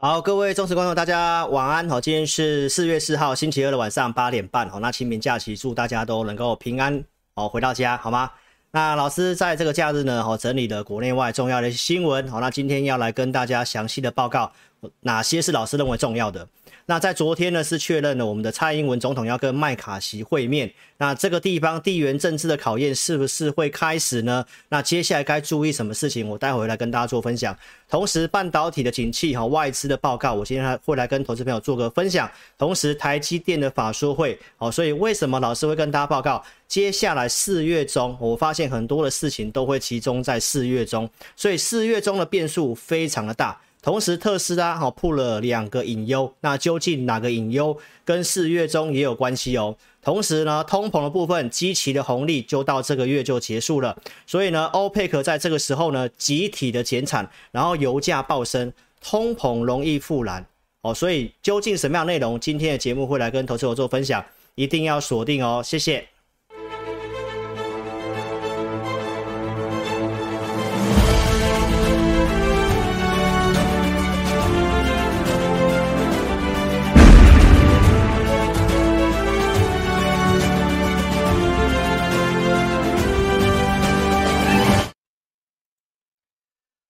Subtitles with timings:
[0.00, 1.90] 好，各位忠实观众，大家晚安。
[1.90, 4.70] 好，今天是四月四号星期二的晚上八点半。
[4.70, 7.02] 好，那清明假期，祝大家都能够平安
[7.34, 8.30] 哦，回到家，好吗？
[8.70, 12.28] 那老师在这个假日呢，好整理了国内外重要的新闻。
[12.28, 14.52] 好，那今天要来跟大家详细的报告
[15.00, 16.46] 哪些是老师认为重要的。
[16.90, 20.72] 那在昨天呢，是确认了我们的蔡英文总统要跟麦卡锡会面。
[20.96, 24.42] 那这个地方地缘政治的考验是不是会开始呢？
[24.70, 26.26] 那接下来该注意什么事情？
[26.26, 27.54] 我待会来跟大家做分享。
[27.90, 32.28] 同时，半导体的景气和，外资的报告，我今天还会来跟投资朋友做个分享。
[32.56, 36.42] 同时，台积电的法说会，好，所以为什么老师会跟大家报告？
[36.66, 43.60] 接下来四月中，我发现很多的事情都会集中在四月中，所以四月中的变数非常的大。
[43.80, 49.76] 同时，特斯拉好铺了两个隐忧，那究竟哪个隐忧跟四月中也有关系哦？
[50.02, 60.44] 同时呢，通膨的部分，基期的红利就到这个月就结束了，所以呢，欧佩克在这个时候呢，集体的减产，然后油价暴升，通膨容易复燃
[60.82, 60.92] 哦。
[60.92, 62.38] 所以究竟什么样内容？
[62.40, 64.24] 今天的节目会来跟投资者做分享，
[64.54, 65.62] 一定要锁定哦。
[65.64, 66.17] 谢谢。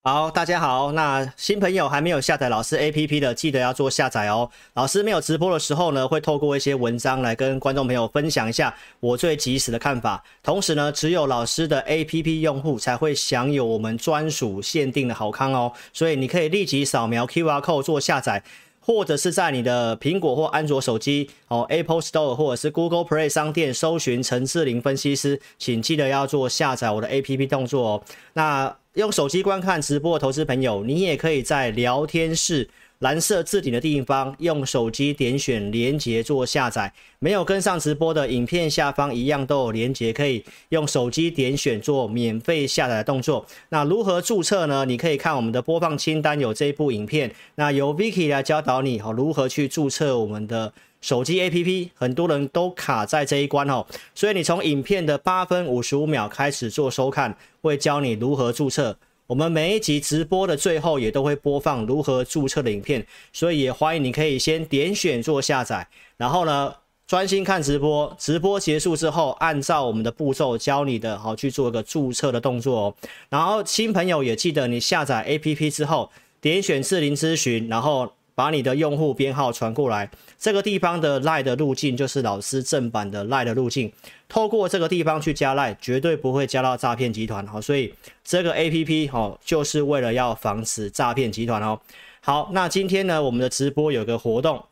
[0.04, 0.92] 好，大家好。
[0.92, 4.48] 那新朋友还没有下载老师 APP 的，记得要做下载哦。
[4.74, 10.22] 老师没有直播的时候呢，会透过一些文章来跟观众朋友分享一下我最及时的看法。
[10.42, 15.72] 同时呢，只有老师的 APP 用户才会享有我们专属限定的好康哦。
[15.92, 18.42] 所以你可以立即扫描 QR code 做下载，
[18.88, 28.02] 或者是在你的苹果或安卓手机哦 Apple Store 或者是 Google Play 商店搜寻陈志玲分析师，请记得要做下载我的 APP 动作哦。
[28.32, 36.92] 那用手机观看直播的投资朋友，你也可以在聊天室蓝色置顶的地方，用手机点选连结做下载。
[37.20, 43.46] 没有跟上直播的影片下方一样都有连结，可以用手机点选做免费下载的动作。
[43.68, 44.84] 那如何注册呢？
[44.84, 50.72] 你可以看我们的播放清单有这一部影片，那由 Vicky 来教导你好如何去注册我们的。
[51.00, 53.86] 手机 APP 很多人都卡在这一关哦，
[54.16, 58.98] 所以你从影片的八分五十五秒开始做收看，会教你如何注册。
[59.28, 66.74] 我们每一集直播的最后也都会播放如何注册的影片，所以也欢迎你可以先点选做下载，然后呢
[67.06, 68.16] 专心看直播。
[68.18, 72.94] 直播结束之后，按照我们的步骤教你的好去做一个注册的动作哦。
[73.28, 76.10] 然后新朋友也记得你下载 APP 之后，
[76.40, 78.14] 点选智霖咨询，然后。
[78.38, 83.92] 把你的用户编号传过来，这个地方的赖的路径就是老师正版的赖的路径，
[84.28, 87.44] 透过这个地方去加赖，绝对不会加到诈骗集团。
[87.48, 91.80] 好，所以这个 APP 好就是为了要防止诈骗集团哦。
[92.20, 94.64] 好，那今天呢，我们的直播有个活动，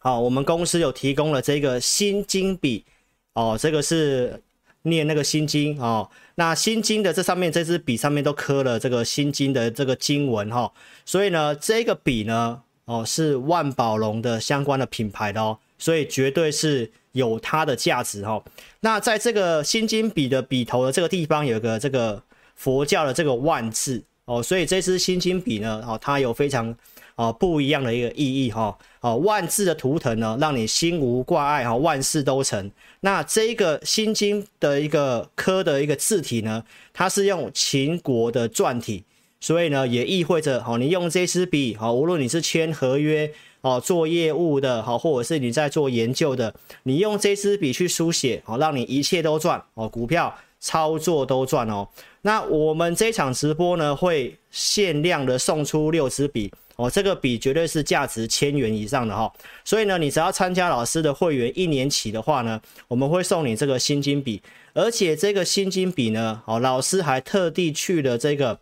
[0.00, 2.84] 好，我们公司有提供了这个新金笔
[3.32, 4.42] 哦，这个是
[4.82, 10.70] 念那个心经哦，那心经的这上面这支笔上面都刻了这个心经的这个经文哈，
[11.06, 12.60] 所以呢，这个笔呢。
[12.88, 18.42] 哦，是万宝龙的相关的品牌的哦，所以绝对是有它的价值哦。
[18.80, 22.22] 那在这个心经笔的笔头的这个地方，有个这个
[22.54, 26.74] 佛教的这个万字哦，所以这支心经笔呢，哦，它有非常
[27.16, 28.74] 哦不一样的一个意义哈。
[29.00, 32.70] 哦，万字的图腾呢，让你心无挂碍哈，万事都成。
[33.00, 36.64] 那这一个心经的一个科的一个字体呢，
[36.94, 39.04] 它是用秦国的篆体。
[39.40, 51.88] 所以呢，也意味着，好，你用这支笔，好，无论你是签合约，哦，做业务的，好，或者是你在做研究的，你用这支笔去书写，好，让你一切都赚，哦，股票操作都赚哦。
[52.22, 59.32] 那我们这场直播呢，会限量的送出六支笔哦，这个笔绝对是价值千元以上的哈、哦。
[59.64, 64.42] 所以呢，你只要参加老师的会员一年起的话呢，我们会送你这个新金笔，
[64.74, 68.58] 而且这个新金笔呢，哦，老师还特地去了这个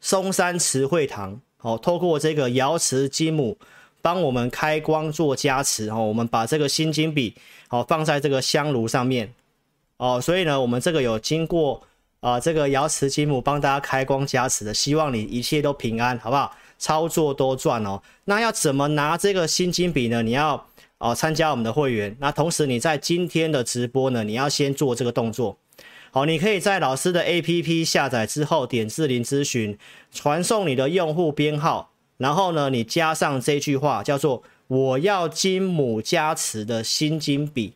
[0.00, 3.58] 松山慈惠堂，哦，透过这个瑶池金母
[4.02, 7.34] 帮我们开光做加持哦，我们把这个新金笔
[7.70, 9.32] 哦放在这个香炉上面
[9.96, 11.82] 哦，所以呢，我们这个有经过。
[12.20, 16.56] 啊，这个瑶池金母帮大家开光加持的，希望你一切都平安，好不好？
[16.76, 18.02] 操作多赚哦。
[18.24, 20.22] 那要怎么拿这个新金笔呢？
[20.22, 20.66] 你要
[20.98, 22.16] 哦参加我们的会员。
[22.18, 25.56] 那同时你在今天的直播呢，你要先做这个动作。
[26.16, 29.76] 好，你可以在老师的 APP 下载之后，点智霖咨询，
[30.10, 37.74] 传送你的用户编号，然后呢，你加上这句话，叫做“我要金母加持的新金笔”。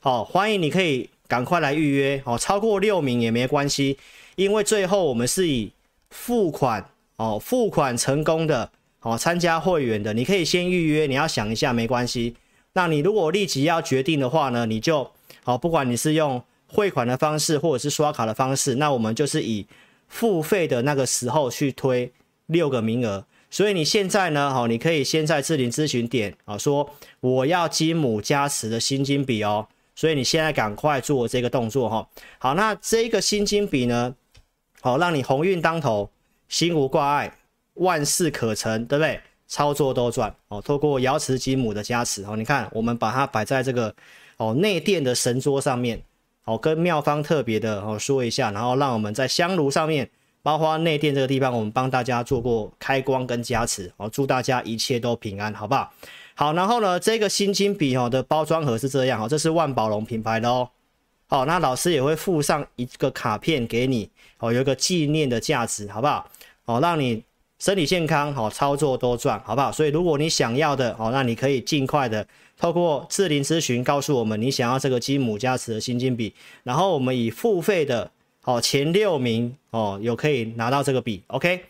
[0.00, 1.10] 好，欢迎你可以。
[1.28, 3.98] 赶快来预约哦，超过六名也没关系，
[4.36, 5.70] 因为最后我们是以
[6.08, 8.70] 付款哦，付款成功的
[9.02, 12.36] 哦，参加会员的，你可以先预约，你要想一下没关系。
[12.72, 15.10] 那你如果立即要决定的话呢，你就
[15.44, 16.42] 哦，不管你是用
[16.72, 19.66] 汇款的方式或者是刷卡的方式，那我们就是以
[20.08, 22.10] 付费的那个时候去推
[22.46, 23.24] 六个名额。
[23.50, 26.88] 所以你现在呢，哦，你可以先在智霖咨询点啊，说
[27.20, 29.68] 我要金母加持的新金笔哦。
[29.94, 32.08] 所以你现在赶快做这个动作哈，
[32.38, 34.14] 好，那这个新金笔呢，
[34.80, 36.10] 好，让你鸿运当头，
[36.48, 37.36] 心无挂碍，
[37.74, 39.20] 万事可成，对不对？
[39.46, 40.62] 操作都赚哦。
[40.62, 43.94] 透过瑶池金母的加持哦，你看我们把它摆在这个
[44.38, 46.02] 哦内殿的神桌上面，
[46.44, 50.10] 哦，跟妙方特别的哦说一下，然后让我们在香炉上面，
[50.42, 55.92] 包括内殿这个地方，我们帮大家做过开光跟加持哦，祝大家一切都平安，好不好？
[56.34, 60.68] 好，然后呢，这个新金笔哦的包装盒是这样哦，这是万宝龙品牌的哦。
[61.28, 66.28] 好，那老师也会附上一个卡片给你哦，有一个纪念的价值，好不好？
[66.64, 67.22] 哦，让你
[67.58, 69.70] 身体健康，好，操作都赚，好不好？
[69.70, 72.26] 所以如果你想要的哦，那你可以尽快的
[72.62, 76.32] 透过智霖咨询告诉我们你想要这个金母加持的新金笔，
[76.62, 78.08] 然后我们以付费的
[78.44, 81.64] 哦前六名哦有可以拿到这个笔，OK？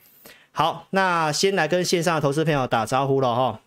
[0.50, 3.60] 好，那先来跟线上的投资朋友打招呼了哈。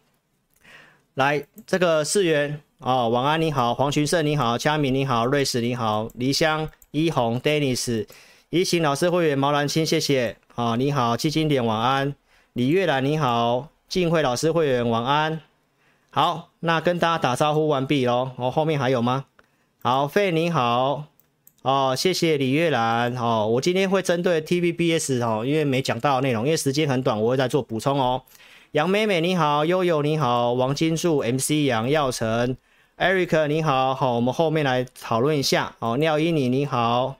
[1.16, 8.06] 来，这个四元哦，晚安你好，黄群胜你好，佳敏你好，瑞士你好，黎香、一红、Dennis、
[8.52, 12.14] 怡晴老师会员毛兰青谢谢啊、哦，你好，基金点晚安，
[12.54, 15.42] 李月兰你好，静慧老师会员晚安，
[16.12, 19.26] 好，那跟大家打招呼完毕喽，哦，后面还有吗？
[19.84, 21.04] 好，费你好，
[21.62, 28.24] 哦，谢谢李月兰，哦，我今天会针对 TVBS 哦，因为没讲到内容，因为时间很短，我会再做补充哦。
[28.72, 32.58] 杨美美你好，悠悠你好，王金柱 MC 杨耀成
[32.98, 35.76] ，Eric 你好，好，我们后面来讨论一下。
[35.78, 35.96] 哦。
[35.98, 37.18] 廖依妮你好，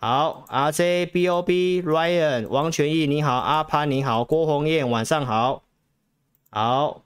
[0.00, 5.62] 好，RJBOB Ryan 王全义你好，阿潘你好，郭红艳晚上好，
[6.50, 7.02] 好，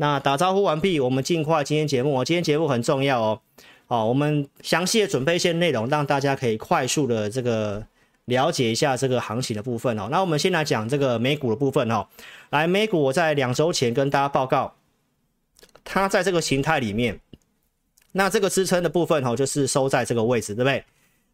[0.00, 3.40] 那打招呼完毕，我们尽快今天节目，今天节目很重要哦，
[3.84, 7.86] 好，我们详细的准备一些内容，让大家可以快速的这个。
[8.26, 12.06] 了解一下这个行情的部分哦，那我们先来讲这个美股的部分哦。
[12.50, 14.72] 来，美股我在两周前跟大家报告，
[15.82, 17.18] 它在这个形态里面，
[18.12, 20.84] 那这个支撑的部分哦，就是收在这个位置，对不对？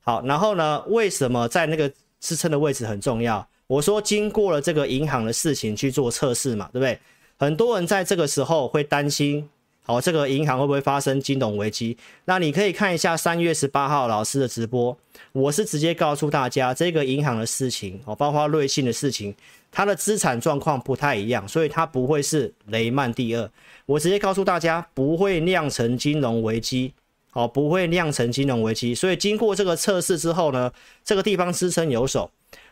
[0.01, 3.47] 好，然后呢，为什么在那个支撑的位置很重要？
[3.67, 6.99] 我说经过了这个银行的事情去做测试嘛，对不对？
[7.39, 9.49] 很多人在这个时候会担心。
[9.83, 11.97] 好，这个银行会不会发生金融危机？
[12.25, 14.99] 那你可以看一下三月十八号老师的直播，
[15.31, 19.33] 我是直接告诉大家这个银行的事情，哦，包括瑞信的事情，
[19.71, 23.49] 它的资产状况不太一样，所以它不会是雷曼第二。
[23.85, 26.93] 我直接告诉大家不会酿成金融危机，
[27.35, 28.93] 哦，不会酿成金融危机。
[28.93, 30.73] 所以经过这个测试之后呢，
[31.05, 32.29] 这个地方支撑有手。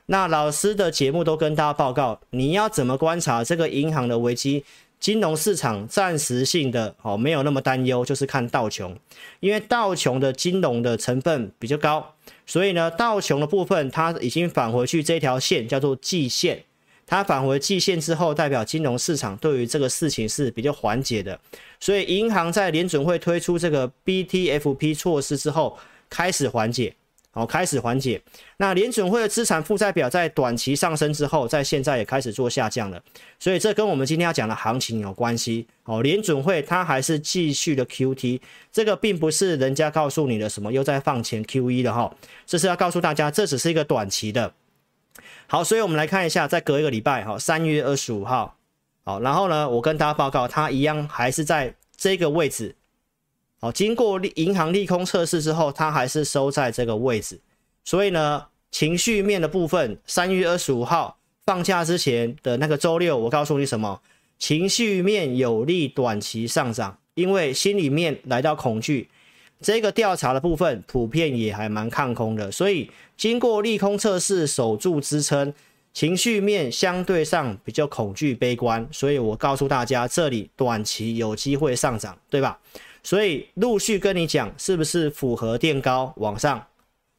[0.06, 4.64] 那老师的节目都跟大家报告，你要怎么观察这个银行的危机？
[5.00, 8.98] 金融市场暂时性的哦，没有那么担忧，就是看道琼，
[9.40, 12.14] 因为道琼的金融的成分比较高，
[12.46, 16.64] 所以呢，道琼的部分它已经返回去这条线叫做季线，
[17.06, 21.38] 它返回季线之后，代表金融市场对于这个事情是比较缓解的，
[21.80, 25.76] 所以银行在联准会推出这个 BTFP 措施之后
[26.08, 26.94] 开始缓解。
[27.34, 28.22] 好，开始缓解。
[28.58, 33.02] 那联准会的资产负债表在短期上升之后，在现在也开始做下降了。
[33.40, 35.66] 所以这跟我们今天要讲的行情有关系。
[35.82, 38.40] 哦，联准会它还是继续的 QT，
[38.72, 42.14] 这个并不是人家告诉你的什么又在放钱 QE 的哈，
[42.46, 44.54] 这是要告诉大家，这只是一个短期的。
[45.48, 48.56] 好，所以我们来看一下，再隔一个礼拜，哈，三月二十五号，
[49.04, 52.76] 好，然后呢，我跟大家报告，它一样还是在这个位置。
[53.64, 57.40] 好，经过利银行利空测试之后，它还是收在这个位置。
[57.82, 61.16] 所以呢，情绪面的部分，三月二十五号
[61.46, 64.02] 放假之前的那个周六，我告诉你什么？
[64.38, 69.08] 情绪面有利短期上涨，因为心里面来到恐惧。
[69.62, 75.54] 这个调查的部分普遍也还蛮看空的，所以经过利空测试守住支撑，
[75.94, 82.58] 情绪面相对上比较恐惧悲观，所以我告诉大家，这里短期有机会上涨，对吧？
[83.04, 86.66] 所以陆续跟你讲，是不是符合垫高往上？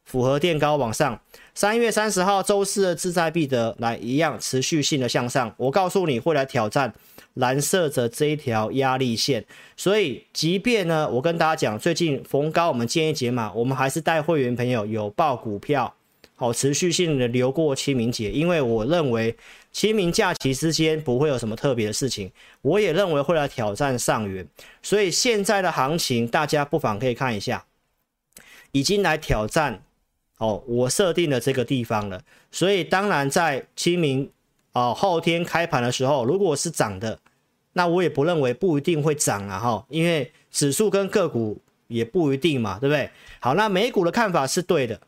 [0.04, 1.18] 符合垫高往上。
[1.54, 5.54] 三月三十号周四的志在必得，来一样持续性的向上。
[5.56, 6.92] 我告诉你会来挑战
[7.34, 9.44] 蓝色的这一条压力线。
[9.76, 15.92] 所以，即便呢，我跟大家讲，最近逢高我们建议解码，我们还是带会员朋友有报股票，
[16.34, 19.36] 好持续性的留过清明节，因为我认为
[19.76, 22.32] 清明假期之间不会有什么特别的事情。
[22.62, 24.48] 我也认为会来挑战上元，
[24.80, 27.62] 所以现在的行情大家不妨可以看一下，
[28.72, 29.82] 已经来挑战。
[30.38, 34.30] 哦，我设定了这个地方了，所以当然在清明
[34.72, 37.18] 哦后天开盘的时候，如果是涨的，
[37.74, 43.10] 那我也不认为不一定会涨啊哈，因为指数跟个股也不一定嘛，对不对？
[43.40, 44.98] 好，那美股的看法是对的，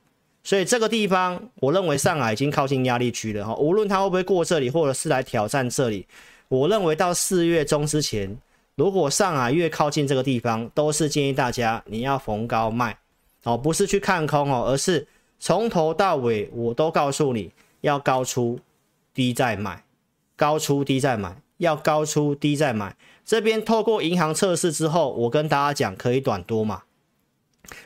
[0.49, 6.07] 所以这个地方我认为上海已经靠近压力区了哈，无论它会不会过这里，或者是来挑战这里，
[6.49, 8.35] 我认为到四月中之前，
[8.75, 12.97] 如果上海越靠近这个地方，都是建议大家你要逢高卖
[13.43, 15.07] 哦，不是去看空哦，而是。
[15.39, 17.53] 从头到尾，我都告诉你
[17.83, 18.59] 要高出
[19.13, 19.85] 低再买，
[20.35, 22.97] 高出低再买，要高出低再买。
[23.23, 26.85] 这边透过银行测试之后，我跟大家讲可以短多嘛，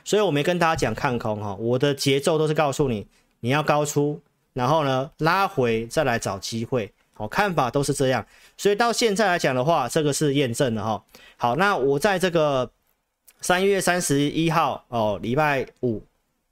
[0.04, 1.54] 所以我没跟大家讲看空哈。
[1.54, 3.06] 我的节奏都是告诉你
[3.40, 4.20] 你要高出，
[4.52, 8.26] 然后呢拉回再来找机会，好，看法都是这样。
[8.56, 11.04] 所以到现在来讲的话，这个是验证了哈。
[11.36, 12.70] 好，那我在这个
[13.40, 16.02] 三月三十一号哦，礼拜五。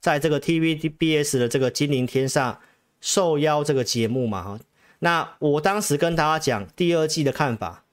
[0.01, 2.59] 在这个 TVBS 的这个《金陵天下》
[3.01, 4.59] 受邀这个节目嘛，哈，
[4.97, 7.83] 那我当时跟大家讲第二季的看法，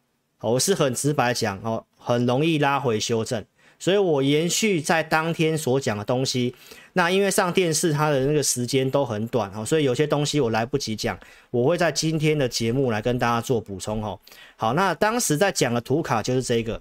[0.41, 3.45] 我是很直白讲哦，很容易拉回修正，
[3.79, 6.55] 所以我延续在当天所讲的东西。
[6.93, 11.19] 那因为上电视它的那个时间都很短哦，所以有些东西我来不及讲，
[11.51, 14.19] 我会在今天的节目来跟大家做补充哦。
[14.57, 16.81] 好，那当时在讲的图卡就是这个，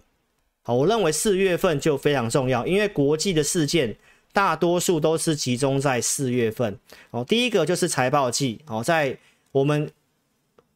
[0.63, 3.95] 好，我认为四月份就非常重要，因为国际的事件。
[4.33, 6.77] 大多数都是集中在四月份
[7.09, 7.25] 哦。
[7.27, 9.17] 第一个就是财报季哦，在
[9.51, 9.89] 我们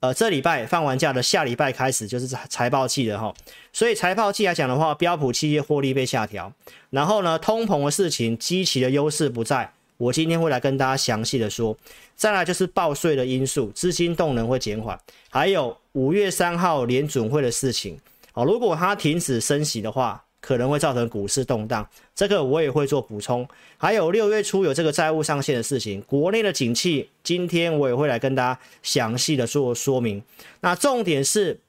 [0.02, 3.34] 呃这礼拜放完假的下礼拜开始就是财报季了哈。
[3.72, 6.52] 所以财报季来讲的话，标普企业获利被下调，
[6.90, 9.72] 然后呢，通膨的事情，基期的优势不在。
[9.98, 11.78] 我今天会来跟大家详细的说。
[12.16, 18.00] 再来就是报税的因素，资金动能会减缓，还有五月三号联准会的事情
[18.34, 18.44] 哦。
[18.44, 20.24] 如果它停止升息的话。
[20.42, 23.48] 可能会造成股市动荡，这个我也会做补充。
[23.78, 30.22] 还有六月初有这个债务上限的事情，国内的景气，今天我也会来跟大家详细的做说明。
[30.62, 31.60] 那重点是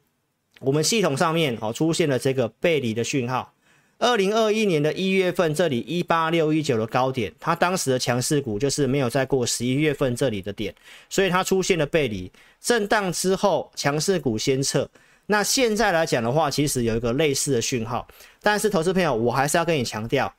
[0.60, 3.52] 我们系统上面哦出现了这个背离的讯号。
[3.98, 10.74] 二零二一年的一月份这里一八六一九的高点，它当时的强势股就是没有再过十一月份这里的点，
[11.08, 12.28] 所以它出现了背离
[12.60, 14.88] 震荡之后，强势股先撤。
[15.32, 18.06] 那现在来讲的话，其实有一个类似的讯号，
[18.42, 20.30] 但是投资朋友，我还是要跟你强调，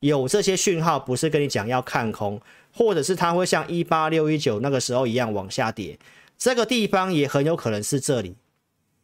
[0.00, 2.38] 有这些讯号不是跟你讲要看空，
[2.70, 5.98] 或者是它会像一八六一九那个时候一样往下跌，
[6.36, 8.36] 这个地方也很有可能是这里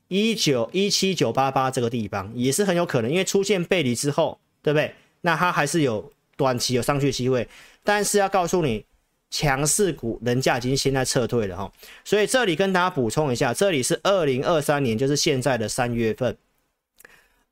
[0.09, 4.95] 一九一七九八八这个地方也是很有可能，因为出现背离之后，对不对？
[5.23, 7.49] 那它还是有短期有上去机会，
[7.83, 8.85] 但是要告诉你。
[9.31, 11.71] 强势股人家已经现在撤退了哈，
[12.03, 16.35] 所以这里跟大家补充一下，这里是二零二三年，就是现在的三月份，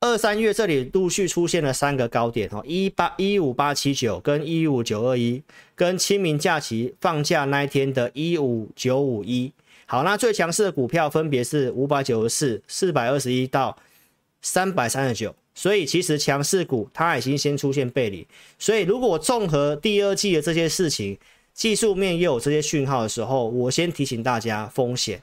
[0.00, 5.42] 二三月这里陆续出现了三个高点哈，一八一五八七九跟一五九二一，
[5.74, 9.52] 跟清明假期放假那一天的一五九五一。
[9.84, 13.76] 好，那最强势的股票分别是五百九十四、四百二十一到
[14.40, 18.26] 三百三十九，所以其实强势股它已经先出现背离，
[18.58, 21.18] 所以如果综合第二季的这些事情。
[21.56, 25.22] 技术面又有这些讯号的时候，我先提醒大家风险，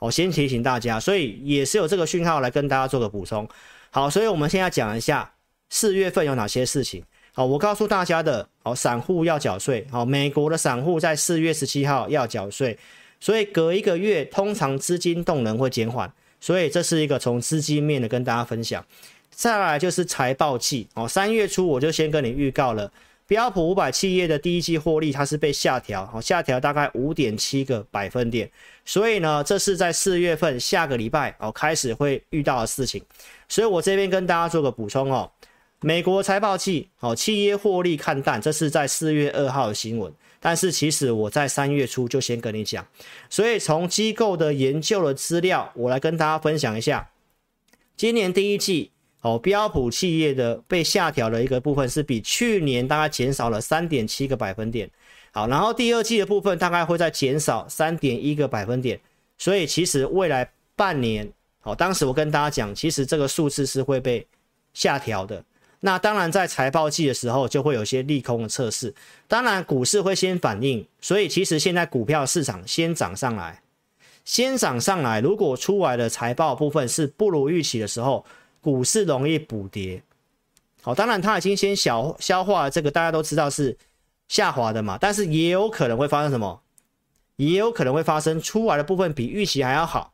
[0.00, 3.48] 我先提醒大家，所以也是有这个讯号来跟大家做个补充。
[3.90, 5.32] 好，所以我们现在讲一下
[5.70, 7.04] 四月份有哪些事情。
[7.32, 9.86] 好，我告诉大家的，好，散户要缴税。
[9.88, 12.76] 好，美国的散户在四月十七号要缴税，
[13.20, 18.84] 所以隔一个月通常资金动能会减缓，所以这是一个从资金面的跟大家分享。
[19.30, 22.90] 再来就是财报季，哦，三月初我就先跟你预告了。
[23.28, 28.50] 标普五百企业的第一季获利，它是被下调，好，下调大概五点七个百分点，
[28.86, 33.04] 所以呢，这是在四月份下个礼拜哦开始会遇到的事情，
[33.46, 35.30] 所以我这边跟大家做个补充哦，
[35.82, 40.10] 美国财报季，哦，企业获利看淡，这是在四月二号的新闻。
[40.40, 42.86] 但是其实我在三月初就先跟你讲，
[43.28, 47.10] 所以从机构的研究的资料，我来跟大家分享一下，
[47.94, 54.88] 今年第一季哦，标普企业的被下调的一个部分是比去年大概减少了三点七个百分点。
[55.32, 58.98] 好，然后第二季的部分大概会再减少三点一个百分点。
[59.36, 61.30] 所以其实未来半年，
[61.62, 64.26] 哦，当时我跟大家讲，其实这个数字是会被
[64.72, 65.44] 下调的。
[65.80, 68.92] 那当然，在财报季的时候就会有些利空的测试，
[69.28, 73.62] 当然股市会先反应，所以其实现在股票市场先涨上来，
[74.24, 78.24] 先涨上来，如果出来的财报部分是不如预期的时候，
[78.60, 80.02] 股市容易补跌。
[80.82, 83.76] 好，当然它已经先消消化了这个，大家都知道是
[84.28, 86.60] 下滑的嘛，但是也有可能会发生什么，
[87.36, 90.12] 也有可能会发生出来的部分比预期还要好，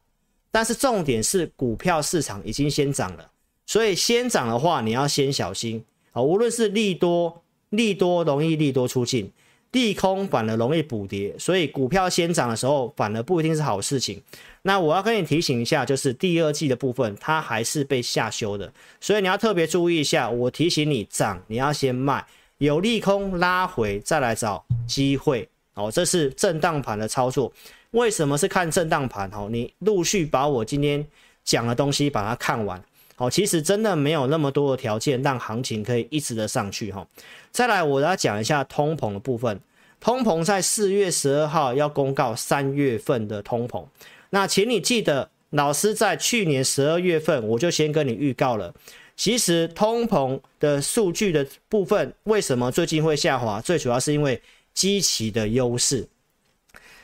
[0.51, 3.31] 但是重点是股票市场已经先涨了。
[3.67, 6.21] 所以先涨的话，你要先小心啊！
[6.21, 9.33] 无论是利多，利多容易利多出尽，
[9.73, 11.35] 利空反而容易补跌。
[11.39, 14.23] 所以股票先涨的时候，反而不一定是好事情。
[14.67, 20.31] 那我要跟你提醒一下，就是第二季的部分，它还是被下修的，所以你要特别注意一下。
[20.31, 22.25] 我提醒你，涨你要先卖，
[22.57, 25.91] 有利空拉回再来找机会哦。
[25.93, 27.53] 这是震荡盘的操作。
[27.91, 29.31] 为什么是看震荡盘？
[29.35, 31.07] 哦，你陆续把我今天
[31.45, 32.83] 讲的东西把它看完。
[33.17, 37.07] 好，其实真的没有那么多的条件让行情可以一直的上去哈。
[37.53, 39.61] 再来，我要讲一下通膨的部分。
[40.01, 43.85] 通膨在四月十二号要公告三月份的通膨。
[44.35, 48.75] 那请你记得，老师在去年十二月份我就先跟你预告了。
[49.15, 53.61] 其实通膨的数据的部分，为什么最近会下滑？
[53.61, 54.43] 最主要是因为
[54.75, 56.09] 基期的优势。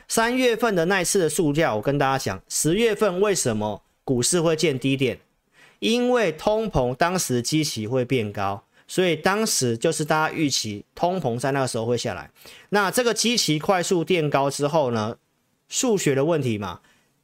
[0.08, 5.20] 三月份的那次的数据，我跟大家讲，十月份为什么股市会见低点？
[5.78, 12.28] 因为通膨当时基期会变高，所以当时就是大家预期通膨在那个时候会下来。
[12.70, 15.16] 那这个基期快速垫高之后呢，
[15.68, 16.80] 数学的问题嘛，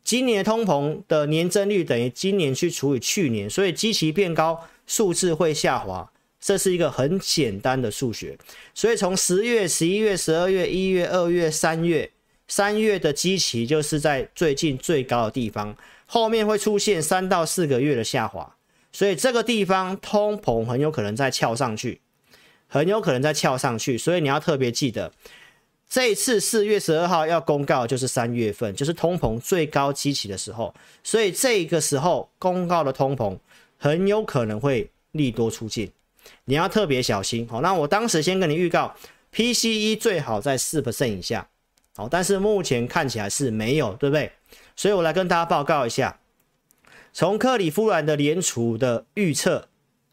[0.06, 6.08] 今年通膨的年增率等于今年去除以去年，所以基期变高，数字会下滑，
[6.40, 8.38] 这是一个很简单的数学。
[8.72, 12.08] 所以从十月、十一月、十二月、一月、二月、三月，
[12.46, 15.76] 三月的基期就是在最近最高的地方。
[16.06, 18.54] 后面会出现三到四个月的下滑，
[18.92, 22.00] 所以这个地方通膨很有可能再翘上去，
[22.68, 25.12] 很有可能再翘上去，所以你要特别记得，
[25.96, 33.34] 这一次四月十二号要公告就是三月份，就是通膨最高基期的时候，所以这个时候公告的通膨
[33.78, 35.90] 很有可能会利多出尽，
[36.44, 37.48] 你要特别小心。
[37.48, 38.94] 好，那我当时先跟你预告
[39.32, 41.48] ，PCE 最好在四 percent 以下，
[41.96, 44.30] 好，但是目前看起来是没有，对不对？
[44.76, 46.20] 所以我来跟大家报告一下，
[47.14, 49.66] 从克里夫兰的联储的预测，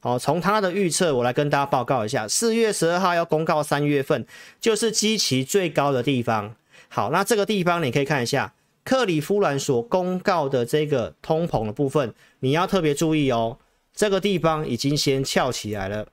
[0.03, 4.25] 好，从他的预测，我来跟大家报告一下，四月十二号要公告三月份，
[4.59, 6.53] 就是基期最高的地方。
[6.89, 13.57] 好，那这个地方你可以看一下，克里夫兰所公告的这个通膨的部分，你要特别注意哦，
[13.95, 16.05] 这个地方已经先翘起来了。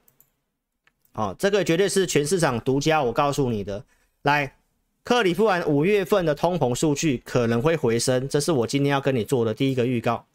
[1.10, 3.84] 好，这个绝对是全市场独家，我告诉你的，
[4.22, 4.54] 来。
[5.02, 10.26] 克里夫兰五月份的通膨数据可能会回升，这是我今天要跟你做的第一个预告。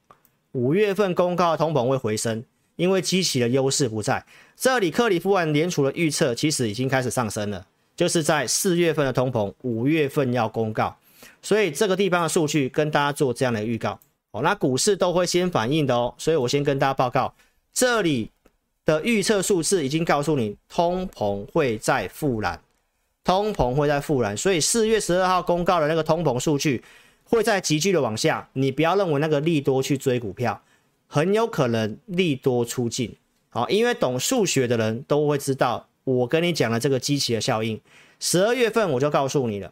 [0.51, 2.43] 五月份公告的通膨会回升，
[2.75, 4.23] 因为基期的优势不在
[4.55, 4.91] 这里。
[4.91, 10.95] 克里夫兰联储的预测其实已经开始上升了，就是在四月份的通膨，五月份要公告，
[11.41, 13.99] 所以这个地方的数据跟大家做这样的预告。
[14.31, 17.33] 哦，那股市都会先反应的哦，所以我先跟大家报告，
[17.73, 18.29] 这里
[18.83, 22.59] 的预测数字已经告诉你，通膨会再复燃。
[23.23, 26.83] 通膨会在复燃，所以四月十二号公告的那个通膨数据
[27.23, 28.47] 会在急剧的往下。
[28.53, 30.61] 你不要认为那个利多去追股票，
[31.07, 33.15] 很有可能利多出尽。
[33.49, 37.79] 好，因为懂数学的人都会知道，我跟你讲的这个基期的效应，
[38.19, 39.71] 十二月份我就告诉你了。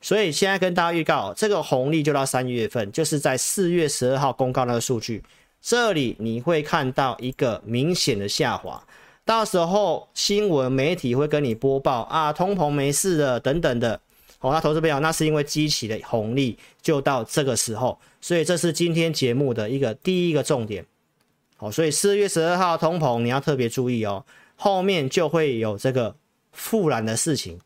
[0.00, 5.22] 所以现在跟大家预告，这个红利就到三月份，就是在四月十二号公告那个数据，
[5.60, 8.82] 这里你会看到一个明显的下滑。
[9.24, 14.00] 到时候新闻媒体会跟你播报啊，通膨没事的等等的。
[14.38, 20.86] 好，那投资朋友，那是因为基期的红利就到这个时候，所以这是今天节目的一个第一个重点。
[21.56, 24.24] 好，所以四月十二号通膨你要特别注意哦，
[24.54, 26.14] 后面就会有这个
[26.52, 27.58] 复燃的事情。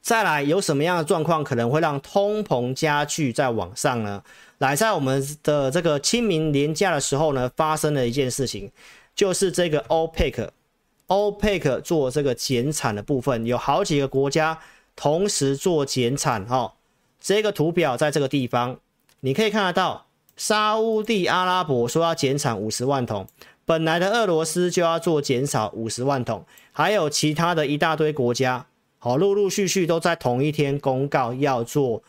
[0.00, 4.22] 再来有什么样的状况可能会让通膨加剧在往上呢？
[4.56, 8.70] 来，在我们的这个清明连假的时候呢，发生了一件事情。
[9.14, 14.56] 就是这个 OPEC，OPEC 做这个减产的部分，有好几个国家
[14.98, 16.74] 同时做减产哈。
[17.20, 18.80] 这个图表在这个地方，
[19.20, 20.06] 你可以看得到，
[20.36, 23.28] 沙乌地阿拉伯说要减产五十万桶，
[23.64, 28.66] 本来的俄罗斯就要做减少五十万桶，还有其他的一大堆国家，
[28.98, 32.02] 好，陆陆续续都在同一天公告要做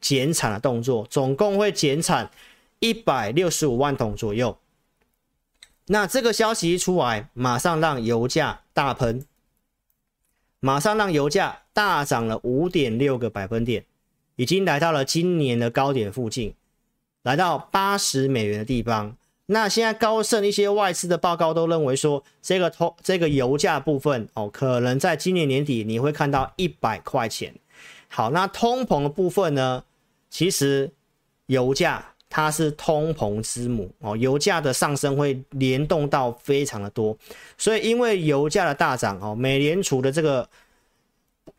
[0.00, 2.30] 减产的动作，总共会减产
[2.78, 4.56] 一百六十五万桶左右。
[5.86, 9.24] 那这个消息一出来，马上让油价大喷，
[10.60, 13.84] 马上让油价大涨了五点六个百分点，
[14.36, 16.54] 已经来到了今年的高点附近，
[17.22, 19.14] 来到八十美元的地方。
[19.44, 27.54] 那现在高盛一些外资的报告都认为说，这个通这个油价部分哦，可能在今年年底你会看到一百块钱。
[28.08, 29.84] 好，那通膨的部分呢？
[30.30, 30.90] 其实
[31.44, 37.14] 油价它是通膨之母哦，油价的上升会联动到非常的多，
[37.58, 40.48] 所以因为油价的大涨哦，美联储的这个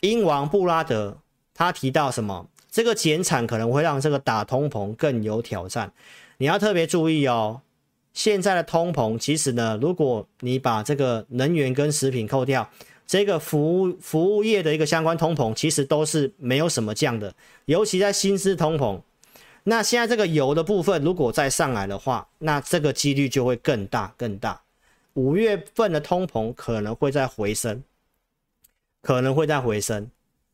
[0.02, 1.18] 英王布拉德
[1.54, 2.48] 他提到什么？
[2.70, 5.92] 这个减产可能会让这个打通膨更有挑战，
[6.38, 7.62] 你要特别注意哦。
[8.14, 12.70] 现在的通膨，其实呢，如果你把这个能源跟食品扣掉，
[13.08, 17.34] 这个服务服务业的一个相关通膨，其实都是没有什么降的，
[17.66, 19.00] 尤其在薪资通膨。
[19.64, 24.62] 那现在这个油的部分，如果再上来的话，那这个几率就会更大更大。
[25.14, 27.84] 五月份的通膨可能会再回升，
[29.08, 30.12] 可能会再回升，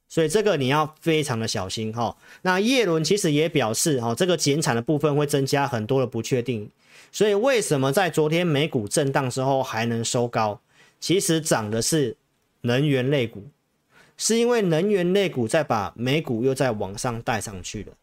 [0.07, 2.15] 所以这个你要非常的小心哈。
[2.43, 6.69] 那叶伦其实也表示，哈，这个减产的部分会增加很多的不确定。
[7.11, 10.61] 所以为什么在昨天美股震荡之后还能收高？
[10.99, 12.15] 其实涨的是
[12.61, 13.43] 能源类股，
[14.15, 17.93] 是因为能源类股在把美股又再往上带上去了。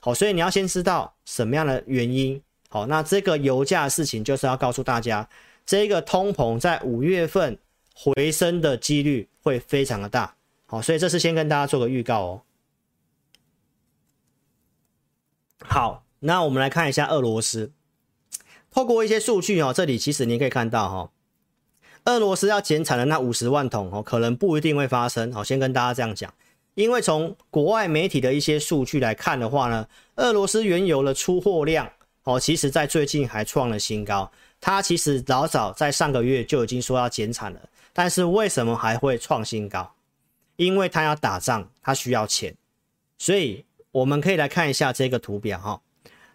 [0.00, 2.42] 好，所以你要先知道什么样的原因。
[2.68, 5.28] 好，那这个油价的事情就是要告诉大家，
[5.64, 7.56] 这个通膨在五月份
[7.94, 10.34] 回升的几率会非常的大。
[10.66, 12.42] 好，所以这是先跟大家做个预告哦。
[15.62, 17.72] 好，那我们来看一下俄罗斯。
[18.70, 21.10] 透过一些数据哦，这里其实你可以看到哈，
[22.04, 25.32] 俄罗斯要减产的那五十万桶哦，可能不一定会发生。
[25.32, 26.32] 好，先跟大家这样讲，
[26.74, 31.90] 因为从国外媒体的一些数据来看的话呢，俄罗斯原油的出货量
[32.22, 34.30] 哦，其实在最近还创了新高。
[34.60, 37.60] 它其实老早在上个月就已经说要减产了，
[37.92, 39.92] 但是为什么还会创新高？
[40.56, 42.54] 因为它要打仗，它需要钱。
[43.18, 45.80] 所以我们可以来看一下这个图表哈，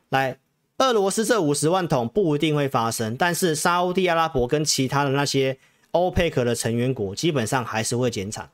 [0.10, 0.38] 来。
[0.80, 5.58] 俄罗斯这五十万桶不一定会发生，但是沙乌地阿拉伯跟其他的那些
[5.92, 8.50] 欧佩克的成员国基本上还是会减产，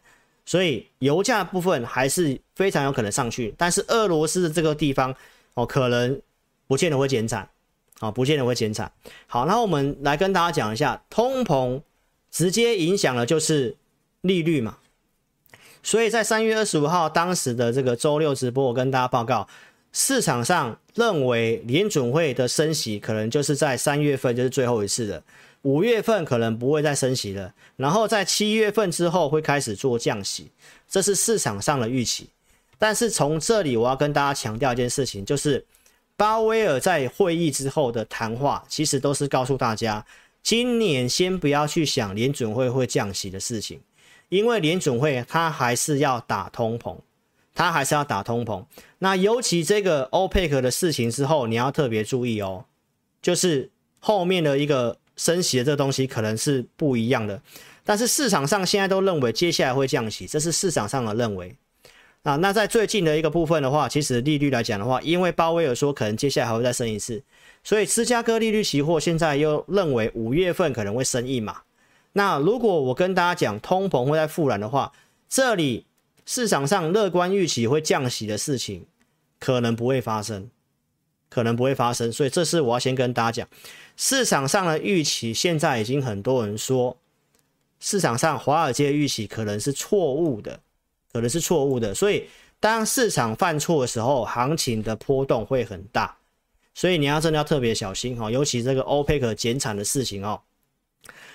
[0.45, 3.51] 所以油价部分还是非常有可能上去。
[3.57, 5.11] 但是俄罗斯的这个地方
[5.55, 6.21] 哦，可能
[6.67, 7.49] 不见得会减产，
[7.97, 8.91] 啊，不见得会减产。
[9.25, 11.81] 好，那我们来跟大家讲一下，通膨
[12.31, 13.75] 直接影响的就是
[14.21, 14.77] 利率嘛。
[15.83, 19.47] 所以在三月二十五号当时的这个周六直播，我跟大家报告。
[19.93, 25.21] 市场上认为联准会的升息可能就是在三月份就是最后一次的，
[25.63, 30.49] 五月份可能不会再升息了，然后在七月份之后会开始做降息，
[30.87, 32.29] 这是市场上的预期。
[32.79, 35.65] 但是从这里我要跟大家强调一件事情，就是
[36.15, 40.05] 鲍威尔在会议之后的谈话，其实都是告诉大家，
[40.43, 43.79] 今年先不要去想联准会会降息的事情，
[44.29, 46.97] 因为联准会它还是要打通膨。
[47.53, 48.63] 它还是要打通膨，
[48.99, 52.63] 那尤其这个欧佩克的事情之后，你要特别注意哦，
[53.21, 57.41] 就是后面的一个升息的这东西可能是不一样的，
[57.83, 61.53] 但是市场上现在都认为接下来会降息，这是市场上的认为
[62.23, 62.37] 啊。
[62.37, 67.21] 那在最近的一个部分的话，其实利率来讲的话，因为鲍威尔说可能接下来还会再升一次，
[67.63, 71.61] 所以芝加哥利率期货现在又认为五月份可能会升一码。
[72.13, 74.91] 那如果我跟大家讲通膨会再复燃的话，
[75.27, 75.85] 这里。
[76.23, 78.85] 市场上乐观预期会降息的事情，
[79.39, 80.49] 可能不会发生，
[81.29, 83.49] 可能不会发生，所以这是我要先跟大家讲，
[83.97, 86.95] 市场上的预期现在已经很多人说，
[87.79, 90.57] 市场上华尔街预期可能是错误的，
[91.11, 96.15] 可能是错误的，所以当市场犯错的时候，行情的波动会很大，
[96.73, 100.41] 所以你要真的要特别小心哈，尤其这个欧佩克减产的事情哦。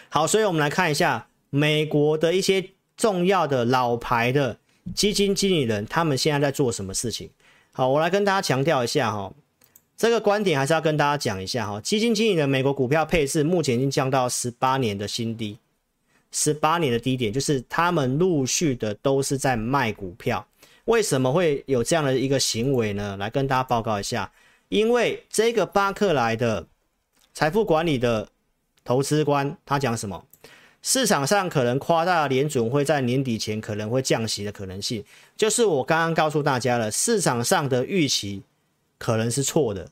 [0.09, 4.59] 好，所以我们来看一下美国的一些重要的老牌的。
[4.94, 7.29] 基金经理人他们现在在做什么事情？
[7.72, 9.33] 好，我来跟大家强调一下哈，
[9.96, 11.81] 这个观点还是要跟大家讲一下哈。
[11.81, 15.59] 基金经理人美国股票配置目前已经降到十八年的新低，
[16.31, 20.46] 十八年的低点，就是他们陆续的都是在卖股票。
[20.85, 23.16] 为什么会有这样的一个行为呢？
[23.16, 24.31] 来跟大家报告一下，
[24.68, 26.66] 因为这个巴克莱的
[27.33, 28.29] 财富管理的
[28.85, 30.24] 投资官他讲什么？
[30.83, 35.05] 市场上可能夸大联准会在年底前可能会降息的可能性，
[35.37, 38.42] 就是我刚刚告诉大家了，市场上的预期
[38.96, 39.88] 可能是错的，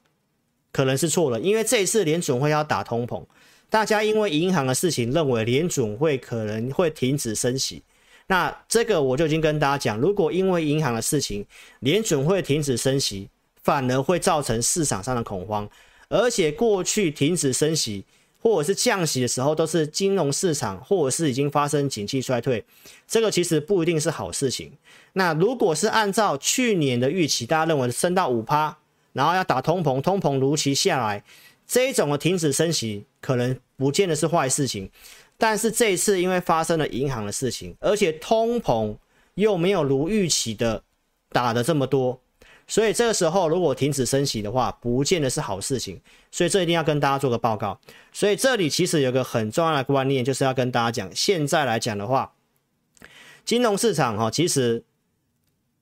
[0.71, 3.25] 可能是错的，因为这一次联准会要打通膨，
[3.69, 7.83] 大家因为银行的事情，认为联准会可能会停止升息。
[8.29, 11.45] 那这个我就已经跟大家讲，如果因为银行的事情，
[11.81, 13.29] 联准会停止升息，
[13.65, 15.69] 反而会造成市场上的恐慌。
[16.09, 18.05] 而且过去停止升息
[18.41, 22.63] 或者是降息的时候，都是金融市场或者是已经发生景气衰退，
[23.09, 24.71] 这个其实不一定是好事情。
[25.15, 28.77] 那如果是按照去年的预期，大家认为升到五趴，
[29.15, 31.25] 然后要打通膨，通膨如期下来，
[31.67, 34.91] 这一种的停止升息可能不见得是坏事情。
[35.39, 38.95] 但是这一次因为发生了银行的事情，而且通膨
[39.35, 40.83] 又没有如预期的
[41.31, 42.21] 打的这么多，
[42.67, 46.01] 所以这个时候如果停止升息的话，不见得是好事情。
[46.31, 47.79] 所以这一定要跟大家做个报告。
[48.13, 52.33] 所以这里其实有个很重要的观念，就是要跟大家讲，现在来讲的话，
[53.45, 54.83] 金融市场哈，其实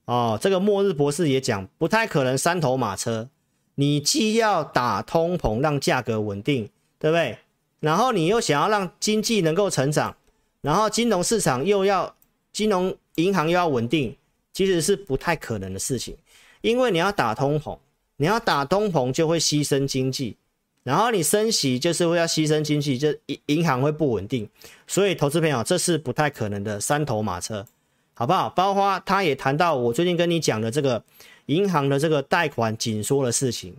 [0.05, 3.29] 哦，这个末日博士也讲，不太可能三头马车。
[3.77, 6.69] 你既要打通膨，让价格稳定，
[6.99, 7.39] 对不对？
[7.81, 10.15] 然后你又想要让经济能够成长，
[10.61, 12.15] 然后金融市场又要
[12.53, 14.15] 金融银行又要稳定，
[14.53, 16.15] 其实是不太可能的事情。
[16.63, 17.79] 因为你要打通膨，
[18.17, 20.37] 你要打通膨就会牺牲经济，
[20.83, 24.49] 然后你升息就是会要牺牲经济，就银银行会不稳定。
[24.87, 27.67] 所以投资朋友，这是不太可能的三头马车，
[28.15, 28.49] 好不好？
[28.51, 31.05] 包括他也谈到我最近跟你讲的这个
[31.47, 33.75] 银行的这个贷款紧缩的事情，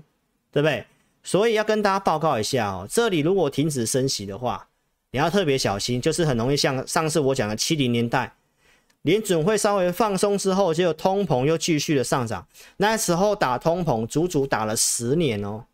[0.52, 0.86] 对不对？
[1.24, 4.67] 所以要跟大家报告一下哦，这里如果停止升息的话，
[5.12, 8.36] 你要特别小心，就是很容易像上次我讲的七零年代，
[9.04, 12.46] 联准会稍微放松之后，结果通膨又继续的上涨，
[12.78, 15.66] 那时候打通膨足足打了十年哦，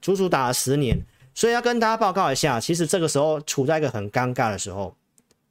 [0.00, 1.00] 足足打了十年，
[1.34, 4.94] 所以要跟大家报告一下，其实这个时候处在一个很尴尬的时候。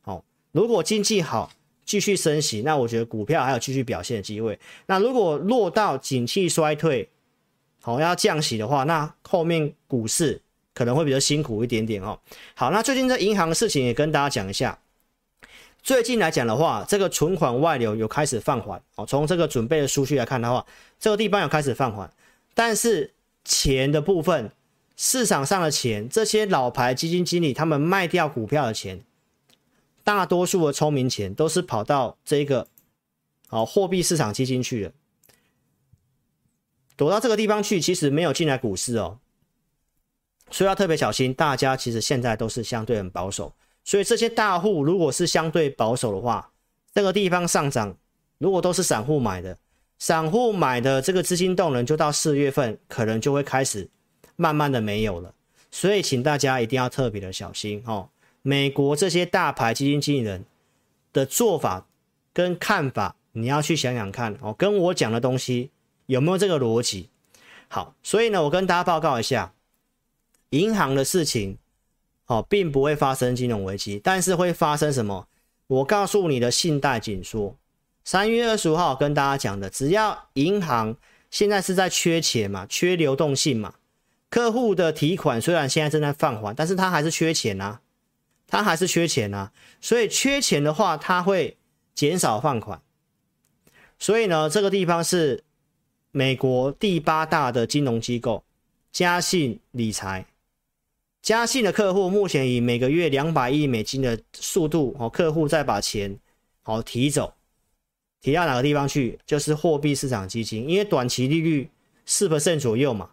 [0.01, 1.51] 好，如果经济好，
[1.85, 4.57] 继续升息，那我觉得股票还有继续表现的机会。
[4.85, 7.09] 那如果落到景气衰退，
[7.81, 10.41] 好，要降息的话，那后面股市
[10.73, 12.17] 可能会比较辛苦一点点哦。
[12.55, 14.79] 好，那最近这银行的事情也跟大家讲一下。
[15.81, 19.05] 最近来讲的话，这个存款外流有开始放缓哦。
[19.05, 20.65] 从这个准备的数据来看的话，
[20.99, 22.11] 这个地方有开始放缓，
[22.53, 23.13] 但是
[23.43, 24.51] 钱的部分，
[24.95, 29.01] 市场上的钱，这些老牌基金经理他们卖掉股票的钱，
[30.03, 32.67] 大多数的聪明钱都是跑到这个
[33.49, 34.91] 哦货币市场基金去了。
[36.95, 39.19] 躲到这个地方去，其实没有进来股市哦，
[40.51, 41.33] 所以要特别小心。
[41.33, 46.51] 大家其实现在都是相对很保守，所以这些大户如果是相对保守的话，
[46.93, 47.95] 这个地方上涨，
[48.37, 49.57] 如果都是散户买的，
[49.97, 53.89] 散户买的这个资金动能就到四月份可能就会开始
[54.35, 55.33] 慢慢的没有了，
[55.71, 58.09] 所以请大家一定要特别的小心哦。
[58.41, 60.45] 美国这些大牌基金经理人
[61.11, 61.87] 的做法
[62.33, 65.71] 跟看法，你要去想想看哦，跟我讲的东西。
[66.05, 67.07] 有没有这个逻辑？
[67.67, 69.53] 好，所以呢，我跟大家报告一下，
[70.49, 71.59] 银行的事情，
[72.29, 75.27] 哦，并不会发生金融危机，但是会发生什么？
[75.67, 77.55] 我告诉你的信贷紧缩。
[78.03, 80.95] 三月二十五号跟大家讲的，只要银行
[81.29, 83.73] 现在是在缺钱嘛，缺流动性嘛，
[84.29, 87.81] 客户的提款虽然现在正在放缓，但是他还是缺钱啊，
[88.47, 91.57] 他还是缺钱啊，所以缺钱的话，他会
[91.93, 92.81] 减少放款。
[93.97, 95.43] 所以呢，这个地方是。
[96.11, 98.43] 美国第八大的金融机构
[98.91, 100.25] 嘉信理财，
[101.29, 106.17] 嘉信的客户目前以每个月两百亿美金的速度，哦，客户再把钱
[106.63, 107.35] 好提走，
[108.19, 109.19] 提到哪个地方去？
[109.27, 111.69] 就是货币市场基金，因为短期利率
[112.03, 113.11] 四 percent 左右嘛，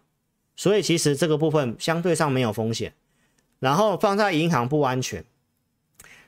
[0.55, 2.91] 所以其实这个部分相对上没有风险，
[3.59, 5.23] 然后放在银行不安全，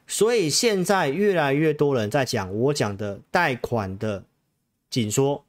[0.06, 4.24] 所以现在越来越多人在讲我讲的贷款的
[4.92, 5.44] 紧缩。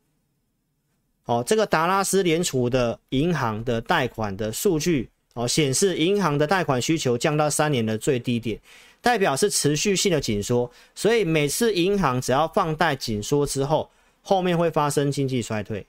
[1.27, 8.61] 哦，这个达拉斯联储的银行的贷款的数据哦，显示银行的贷款需求降到三年的最低点，
[9.01, 10.71] 代表是持续性的紧缩。
[10.95, 13.91] 所以每次银行只要放贷紧缩之后，
[14.23, 15.87] 后面会发生经济衰退，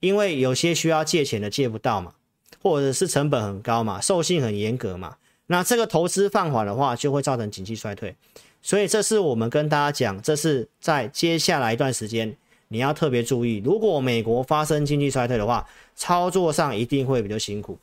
[0.00, 2.14] 因为有些需要借钱的借不到嘛，
[2.60, 8.16] 或者是成本很高嘛，授信很严格嘛，那这个投资放缓的话，就会造成经济衰退。
[8.62, 12.36] 所以这是我们跟大家讲，这是在接下来一段时间。
[12.72, 17.78] 你要特别注意，如果美国发生经济衰退的话，操作上一定会比较辛苦。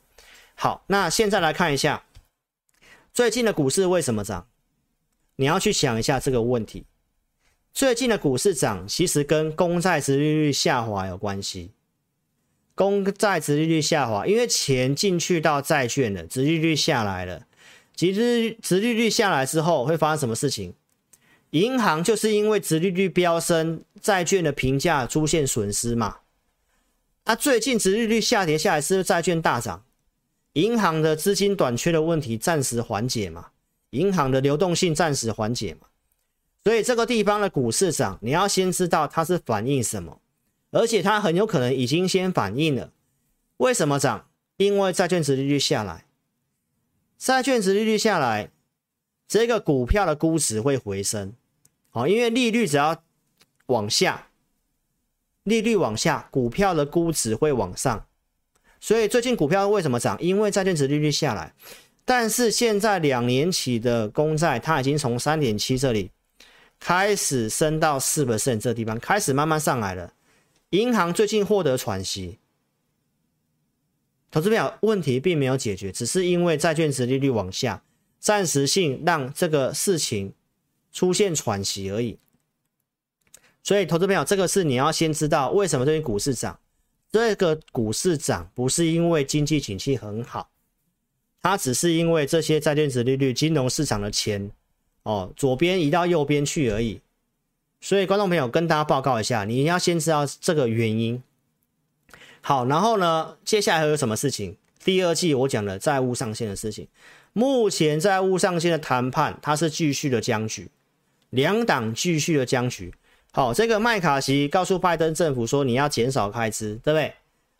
[0.60, 2.02] 好，那现在来看一下
[3.14, 4.48] 最近的股市为什么涨？
[5.36, 6.84] 你要去想一下这个问题。
[7.72, 11.70] 最近的股市涨，其实跟公债殖利率下滑有关系。
[12.74, 17.46] 公债殖利率下滑，因为钱进去到债券了，殖利率下来了，
[17.94, 20.74] 其实殖利率下来之后会发生什么事情？
[21.50, 26.16] 银行就是因为殖利率飙升，债券的评价出现损失嘛。
[27.22, 29.84] 啊，最近殖利率下跌下来，是不是债券大涨？
[30.58, 33.50] 银行的资金短缺的问题暂时缓解嘛，
[33.90, 35.86] 银行的流动性暂时缓解嘛，
[36.64, 40.20] 所以这个地方的股市涨，你要先知道它是反映什么，
[40.72, 42.90] 而且它很有可能已经先反映了。
[43.58, 44.26] 为什么涨？
[44.56, 46.06] 因为债券值利率下来，
[47.16, 48.50] 债券值利率下来，
[49.28, 51.34] 这个股票的估值会回升。
[51.90, 53.04] 好，因为利率只要
[53.66, 54.30] 往下，
[55.44, 58.07] 利率往下，股票的估值会往上。
[58.80, 60.16] 所以最近股票为什么涨？
[60.20, 61.52] 因为债券值利率下来，
[62.04, 66.10] 但是现在两年期的公债它已经从三点七这里
[66.78, 70.12] 开始升到四 percent 这地方，开始慢慢上来了。
[70.70, 72.38] 银行最近获得喘息，
[74.30, 77.82] 投资朋友问题并没有解决，只是因为债券值利率往下，
[78.20, 80.34] 暂时性让这个事情
[80.92, 82.18] 出现喘息而已。
[83.62, 86.58] 所以投资朋友，这个是你要先知道为什么最近股市涨。
[87.10, 90.50] 这个股市涨不是因为经济景气很好，
[91.40, 94.50] 它只是因为这些债券殖利率、金融市场的钱
[95.04, 97.00] 哦，左边移到右边去而已。
[97.80, 101.22] 所以，观众朋友跟大家报告一下，你要先知道这个原因。
[102.40, 104.56] 好，然后呢，接下来还有什么事情？
[104.84, 106.88] 第二季我讲的债务上限的事情，
[107.32, 110.68] 目前债务上限的谈判它是继续的僵局，
[111.30, 112.92] 两党继续的僵局。
[113.32, 117.12] 好，这个麦卡锡告诉拜登政府说，你要减少开支，对不对？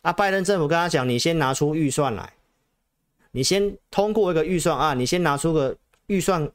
[0.02, 2.32] 啊，拜登政府跟他讲，你先拿出预算来，
[3.32, 5.76] 你先通过一个预算啊，你先拿出个
[6.06, 6.50] 预算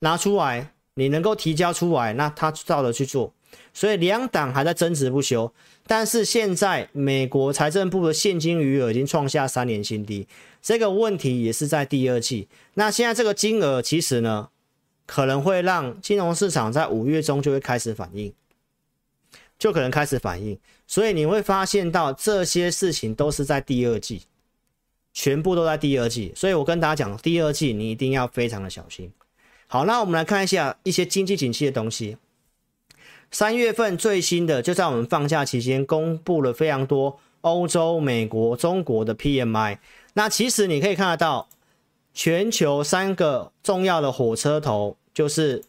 [0.00, 3.32] 拿出来，你能够提交出来，那他照着去做。
[3.72, 5.50] 所以两党还在争执不休，
[5.86, 10.28] 但是现在美国财政部的现金余额已经创下三年新低，
[10.60, 12.48] 这个问题也是在第二季。
[12.74, 14.48] 那现在这个金额其实呢？
[15.06, 18.32] 可能会让金融市场在五月中就会开始反应，
[19.56, 24.22] 就可能开始反应，所以你会发现到这些事情都是在第二季，
[25.14, 29.12] 全部都在第二季，所以我跟大家讲，第二季你一定要非常的小心。
[29.68, 32.16] 好，那我们来看一下一些经济景气的东西。
[33.30, 39.78] 三月份最新的就在我们放假期间公布了非常多欧洲、美国、中国的 PMI，
[40.14, 41.48] 那其实你可以看得到。
[42.16, 45.62] 全球三个重要的火车头就是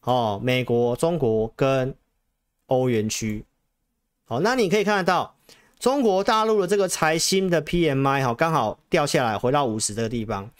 [0.00, 1.94] 哦，美国、中国跟
[2.68, 3.44] 欧元区。
[4.24, 5.36] 好，那你可以看得到
[5.78, 10.50] 中国大陆的这个财新的 PMI 哈，刚好掉下来回到五十这个地方。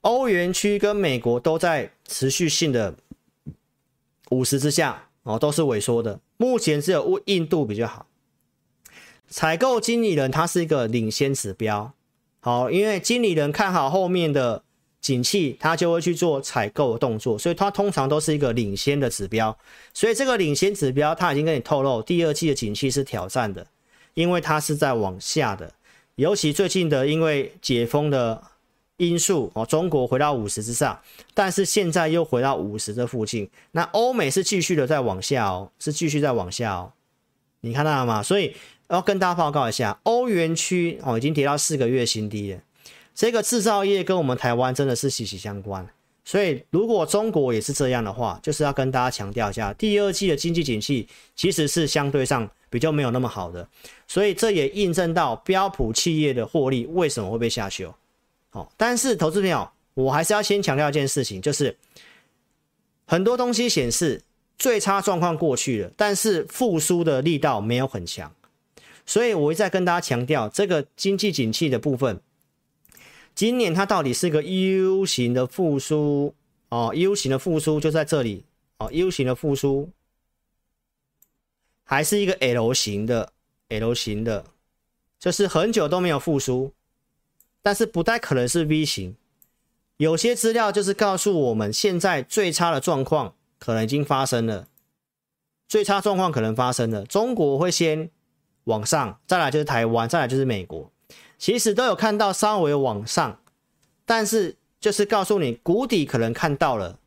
[0.00, 2.94] 欧元区跟美国都在持续性的
[4.30, 6.18] 五十之下哦，都是萎缩的。
[6.38, 8.06] 目前只有印度比较好。
[9.28, 11.92] 采购经理人他是一个领先指标。
[12.44, 14.62] 好，因为经理人看好后面的
[15.00, 19.56] 景气，他就会去做采购的动作，所以它通常都是一个领先的指标。
[19.94, 23.66] 所以这个领先指标，他已经跟你透露，第二季的景气是挑战的，
[24.12, 25.72] 因为它是在往下的。
[26.16, 28.42] 尤其最近的，因为解封的
[28.98, 31.00] 因素，哦，中国回到五十之上，
[31.32, 33.48] 但是现在又回到五十这附近。
[33.70, 36.92] 那欧美是继续的在往下哦，是继续在往下哦，
[37.62, 38.22] 你看到了吗？
[38.22, 38.54] 所以。
[38.94, 42.60] 要跟大家报告一下，欧元区哦已经跌到四个月新低了。
[43.14, 45.88] 这个制造业跟我们台湾真的是息息相关，
[46.24, 53.68] 所以如果中国也是这样的话，就是要跟大家强调一下，第二季的经济景气其实是相对上比较没有那么好的，
[54.08, 57.94] 所以这也印证到标普企业的获利为什么会被下修。
[58.50, 61.76] 好，但是投资朋友，我还是要先强调一件事情，就是
[63.06, 64.22] 很多东西显示
[64.58, 68.32] 最差状况过去了，但是复苏的力道没有很强。
[69.06, 72.20] 所以，我一再跟大家强调，这个经济景气的部分，
[73.34, 76.34] 今年它到底是个 U 型的复苏
[76.70, 78.44] 哦，U 型的复苏就在这里
[78.78, 79.90] 哦，U 型的复苏，
[81.84, 83.32] 还是一个 L 型的
[83.68, 84.46] L 型的，
[85.18, 86.72] 就是很久都没有复苏，
[87.60, 89.14] 但是不太可能是 V 型。
[89.98, 94.66] 有些资料就是告诉我们，现在最差的状况可能已经发生了，
[95.68, 98.08] 最差状况可能发生了，中国会先。
[98.64, 100.90] 往上，再来就是台湾，再来就是美国，
[101.38, 103.38] 其实都有看到稍微往上，
[104.04, 106.98] 但是就是告诉你谷底可能看到了，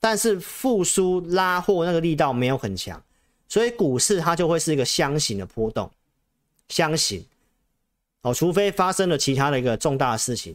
[0.00, 3.02] 但是复苏拉货那个力道没有很强，
[3.48, 5.90] 所以股市它就会是一个箱型的波动，
[6.68, 7.24] 箱型
[8.22, 10.54] 哦，除非发生了其他的一个重大的事情，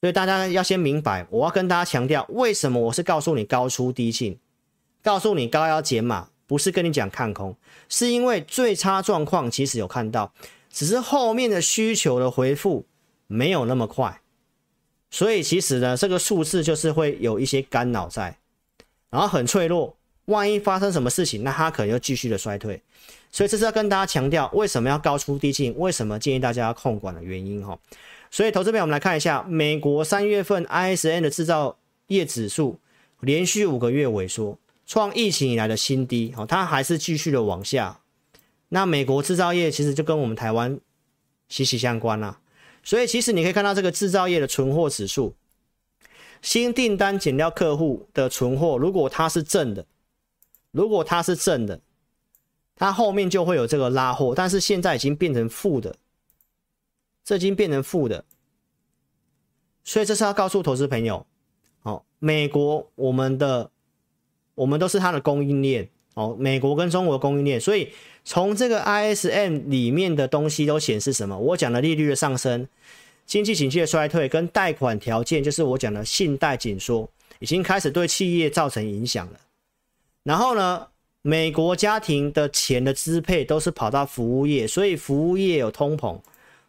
[0.00, 4.38] 所以大家要先明白，我要跟大家强调，为什么我是告诉你高出低进，
[5.02, 6.28] 告诉你高要减码。
[6.52, 7.56] 不是跟你讲看空，
[7.88, 10.34] 是因为最差状况其实有看到，
[10.70, 12.84] 只是后面的需求的回复
[13.26, 14.20] 没有那么快，
[15.10, 18.36] 所以其实呢，这个数字就是会有一些干扰在，
[19.08, 19.96] 然后很脆弱，
[20.26, 22.82] 万一发生什么事情，那它可能又继续的衰退，
[23.30, 27.78] 所以这是要跟大家强调为什么要高出低进，为什么建议大家要控管的原因哈。
[28.30, 31.78] 所以，投资朋友，我们来看一下美国三月份 ISM 的制造
[32.08, 32.78] 业指数
[33.20, 34.58] 连续五个月萎缩，
[34.92, 36.34] 创疫情以来的新低。
[36.36, 38.02] 哦，它还是继续的往下。
[38.68, 40.78] 那美国制造业其实就跟我们台湾
[41.48, 42.42] 息息相关啦。
[42.82, 45.34] 所以，其实你可以看到这个制造业的存货指数，
[46.42, 49.86] 新订单减掉客户的存货，如果它是正的，
[50.72, 51.80] 如果它是正的，
[52.76, 54.34] 它后面就会有这个拉货。
[54.36, 55.96] 但是现在已经变成负的。
[57.24, 58.24] 这已经变成负的，
[59.84, 61.24] 所以这是要告诉投资朋友，
[61.82, 63.70] 哦，美国我们的
[64.54, 67.88] 我们都是它的供应链，哦，美国跟中国的供应链，所以
[68.24, 71.36] 从这个 ISM 里面的东西都显示什么？
[71.38, 72.68] 我讲的利率的上升，
[73.26, 79.40] 经济景气的衰退，跟贷款条件，就是我讲的信贷紧缩，已经开始对企业造成影响了。
[80.24, 80.86] 然后呢，
[81.22, 86.20] 美国家庭的钱的支配都是跑到服务业，所以服务业有通膨。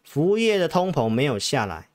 [0.03, 1.88] 服务业的通膨没有下来，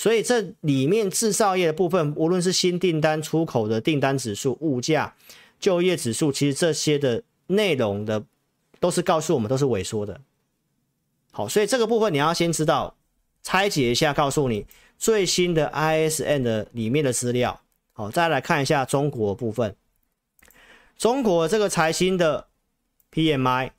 [0.00, 5.14] 所以这里面制造业的部分，无论是新订单、出口的订单指数、物价、
[5.58, 8.24] 就业指数，其实这些的内容的
[8.78, 10.18] 都是告诉我们都是萎缩的。
[11.32, 12.96] 好，所以这个部分你要先知道，
[13.42, 14.64] 拆解一下，告诉你
[14.96, 17.60] 最新的 ISM 的里面的资料。
[17.92, 19.76] 好，再来看一下中国部分，
[20.96, 22.48] 中国这个财新的
[23.12, 23.72] PMI，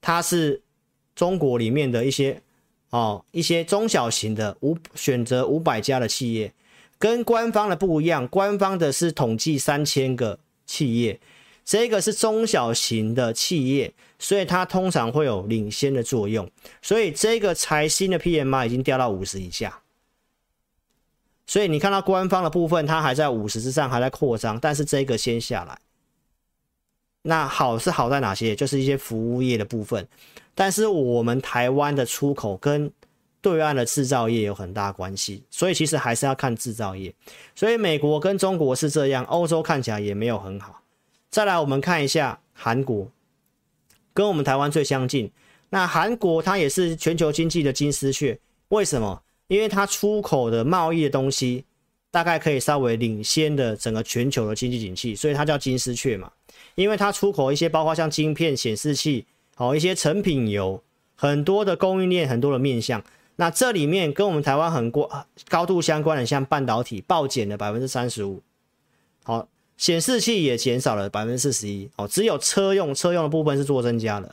[0.00, 0.62] 它是。
[1.14, 2.40] 中国里面的一些
[2.90, 6.52] 哦，一些中小型的五选择五百家的企业，
[6.98, 11.20] 跟官方的不一样，官方的是统计三千个企业，
[11.64, 16.50] 这个是中小型的企业，所以它通常会有领先的作用。
[16.80, 19.80] 所以这个财新的 PMI 已经掉到五十以下，
[21.46, 25.78] 所以你看到官方的部分，它还在五十之上，还在扩张，但是这个先下来。
[27.22, 28.56] 那好是好在哪些？
[28.56, 30.08] 就是一些服务业的部分，
[30.58, 32.90] 但是我们台湾的出口跟
[33.40, 37.14] 对岸的制造业有很大关系，所以其实还是要看制造业。
[37.54, 40.82] 所以美国跟中国是这样，欧洲看起来也没有很好。
[41.30, 43.08] 再来，我们看一下韩国，
[44.12, 45.30] 跟我们台湾最相近。
[45.70, 48.36] 那韩国它也是全球经济的金丝雀，
[48.70, 49.22] 为什么？
[49.46, 51.64] 因为它出口的贸易的东西
[52.10, 56.32] 大概可以稍微领先的整个全球的经济景气，所以它叫金丝雀嘛。
[56.74, 59.24] 因为它出口一些，包括像晶片、显示器，
[59.58, 60.84] 好一些成品油，
[61.16, 63.02] 很多的供应链，很多的面向。
[63.34, 68.40] 那这里面跟我们台湾很过高度相关的，像半导体暴减了百分之三十五，
[69.24, 74.32] 好，显示器也减少了百分之四十一，哦，只有车用车用的部分是做增加的。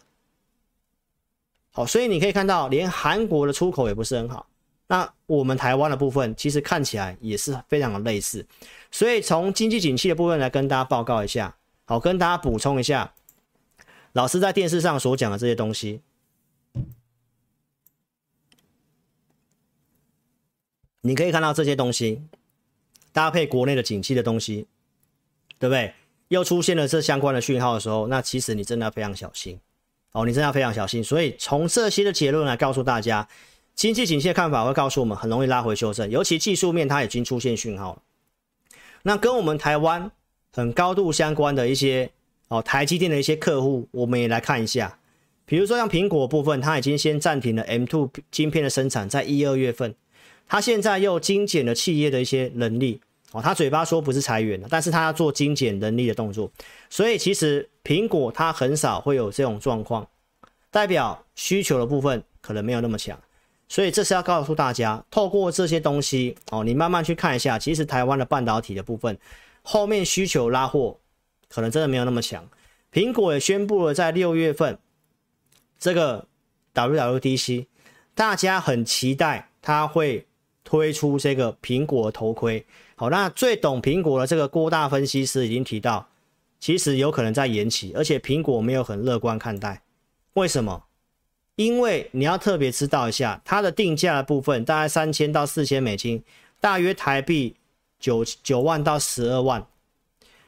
[1.72, 4.46] 好，所以你可以看到，连韩国的出口也不是很好。
[4.86, 8.46] 那我们台湾的部分，其实看起来也是非常的类似。
[8.92, 11.56] 所以从经济景气的部分来跟大家报告一下。
[11.86, 13.12] 好，跟大家补充一下，
[14.16, 16.00] 老师在电视上所讲的这些东西，
[21.02, 22.24] 你可以看到这些东西
[23.12, 24.68] 搭配国内的景气的东西，
[25.60, 25.94] 对不对？
[26.30, 29.60] 又出现了这相关的讯号的时候，那其实你真的要非常小心
[30.14, 31.04] 哦，你真的要非常小心。
[31.04, 33.28] 所以从这些的结论来告诉大家，
[33.74, 38.02] 经济景气的看法会告诉我们，很容易拉回修正，尤其技术面它已经出现讯号了。
[39.04, 40.10] 那跟我们台湾。
[40.58, 42.10] 很高度相关的一些
[42.48, 45.00] 哦，台积电的一些客户，我们也来看一下。
[45.46, 49.94] 比如说像苹果部分，它已经先暂停了 M2 晶片的生产，在一二月份，
[50.48, 53.00] 它现在又精简了企业的一些能力
[53.32, 53.42] 哦。
[53.42, 56.52] 它嘴巴说不是裁员了，但是它要做精简能力的动作。
[56.90, 60.08] 所以其实苹果它很少会有这种状况，
[60.72, 63.20] 代表需求的部分可能没有那么强。
[63.68, 69.18] 所以这是要告诉大家，透过这些东西哦，你慢慢去看一下，其实台湾的半导体的部分。
[69.64, 71.00] 后面需求拉货
[71.50, 72.48] 可能真的没有那么强。
[72.92, 74.78] 苹果也宣布了，在六月份
[75.78, 76.28] 这个
[76.74, 77.66] WWDC，
[78.14, 80.26] 大家很期待它会
[80.64, 82.66] 推出这个苹果头盔。
[82.96, 86.08] 好，那最懂苹果的这个郭大分析师已经提到，
[86.60, 89.82] 其实有可能在延期，而且苹果没有很乐观看待。
[90.34, 90.86] 为什么？
[91.56, 96.24] 因为你要特别知道一下，它的定价的部分大概三千到四千美金，
[96.60, 97.56] 大约台币。
[97.98, 99.66] 九九万到十二万，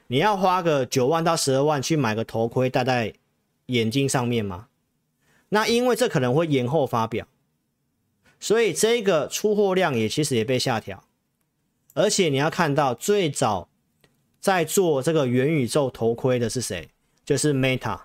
[0.08, 3.14] 你要花个九万到十二万去买个头盔戴在
[3.68, 4.68] 眼睛上面吗？
[5.50, 7.28] 那因为这可能会延后发表，
[8.40, 11.04] 所以这个出货量也其实也被下调。
[11.94, 13.70] 而且你要看到最早
[14.40, 16.90] 在做这个元宇宙头盔的是谁？
[17.26, 18.02] 就是 Meta。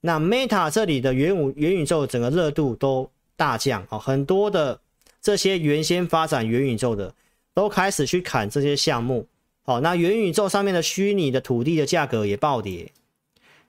[0.00, 4.80] 那 Meta 这里的元宇元宇宙整个热度都大降啊，很多的
[5.20, 7.14] 这些原先发展元宇宙的。
[7.54, 9.26] 都开始去砍这些项目，
[9.68, 12.92] 好，那元宇宙上面的虚拟的土地的价格也暴跌，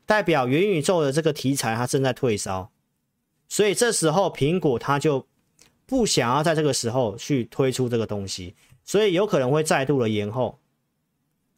[0.05, 2.69] 代表元宇宙的这个题材它正在退烧，
[3.49, 5.25] 所以这时候苹果它就
[5.87, 10.59] 不想要在这个时候去推出这个东西，所以有可能会再度的延后，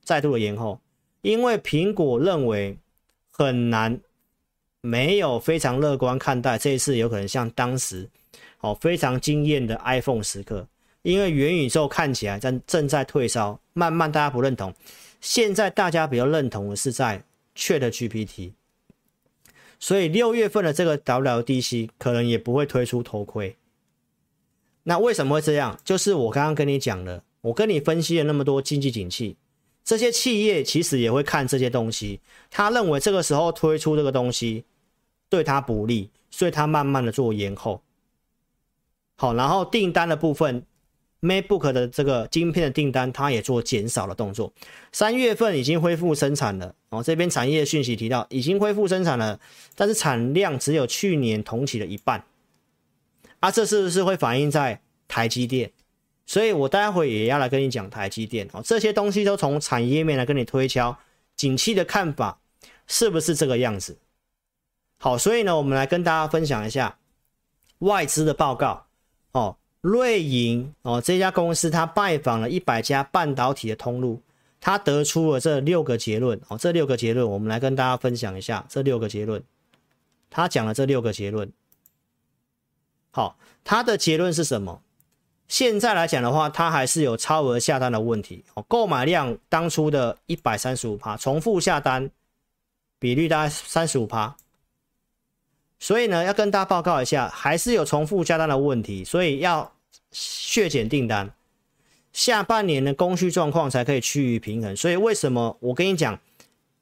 [0.05, 0.79] 再度的延后，
[1.21, 2.77] 因为苹果认为
[3.29, 3.99] 很难，
[4.79, 8.09] 没有非常乐观看待这一次有可能像当时
[8.61, 10.65] 哦非常惊艳的 iPhone 时刻，
[11.02, 14.74] 因为元宇宙看起来正正在退烧，慢慢大家不认同，
[15.22, 17.24] 现在大家比较认同的是在
[17.56, 18.52] ChatGPT。
[19.80, 23.56] 所以六月份的这个 WDC 可能也不会推出头盔。
[24.84, 25.80] 那为什么会这样？
[25.86, 29.38] 就是我刚刚跟你讲了，我跟你分析了那么多经济景气，
[29.86, 32.20] 这些企业其实也会看这些东西。
[32.52, 34.66] 他认为这个时候推出这个东西
[35.30, 37.82] 对他不利，所以他慢慢的做延后。
[39.16, 40.66] 好，然后订单的部分。
[41.22, 44.53] MacBook 的这个晶片的订单，它也做减少的动作。
[44.91, 49.39] 三月份已经恢复生产了哦，这边产业讯息提到已经恢复生产了，
[49.76, 52.24] 但是产量只有去年同期的一半。
[53.41, 55.72] 啊，这是不是会反映在台积电？
[56.26, 60.97] 所以我待会也要来跟你讲台积电哦，这些东西都从产业面来跟你推敲
[61.36, 62.39] 景气的看法
[62.88, 63.97] 是不是这个样子？
[64.99, 66.97] 好，所以呢，我们来跟大家分享一下
[67.80, 68.88] 外资的报告
[69.32, 69.57] 哦。
[69.82, 74.21] 瑞银哦，这家公司他拜访了一百家半导体的通路，
[74.59, 76.57] 他得出了这六个结论哦。
[76.57, 79.41] 这六个结论，我们来跟大家分享一下这六个结论。
[80.30, 81.51] 他讲了这六个结论。
[83.11, 84.82] 好，他的结论是什么？
[85.47, 88.63] 现在来讲的话，他还是有超额下单的问题哦。
[88.67, 92.11] 购买量当初的一百三十五趴，重复下单
[92.99, 94.36] 比率大概三十五趴。
[95.80, 99.71] 所以呢，要跟大家报告一下，还是有重复下单的问题，所以要
[100.11, 101.32] 削减订单。
[102.11, 104.75] 下半年的供需状况才可以趋于平衡。
[104.75, 106.19] 所以为什么我跟你讲，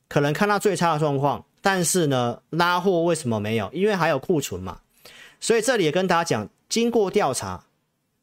[0.08, 3.70] 可能看到最差的状况，但是呢，拉货为什么没有？
[3.72, 4.80] 因为还有库存嘛。
[5.40, 7.66] 所以这里也跟大家讲，经过调查，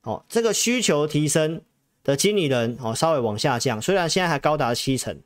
[0.03, 1.61] 哦，这个需求提升
[2.03, 5.17] 的经理人哦，稍微往下降，虽然现在还高达七成，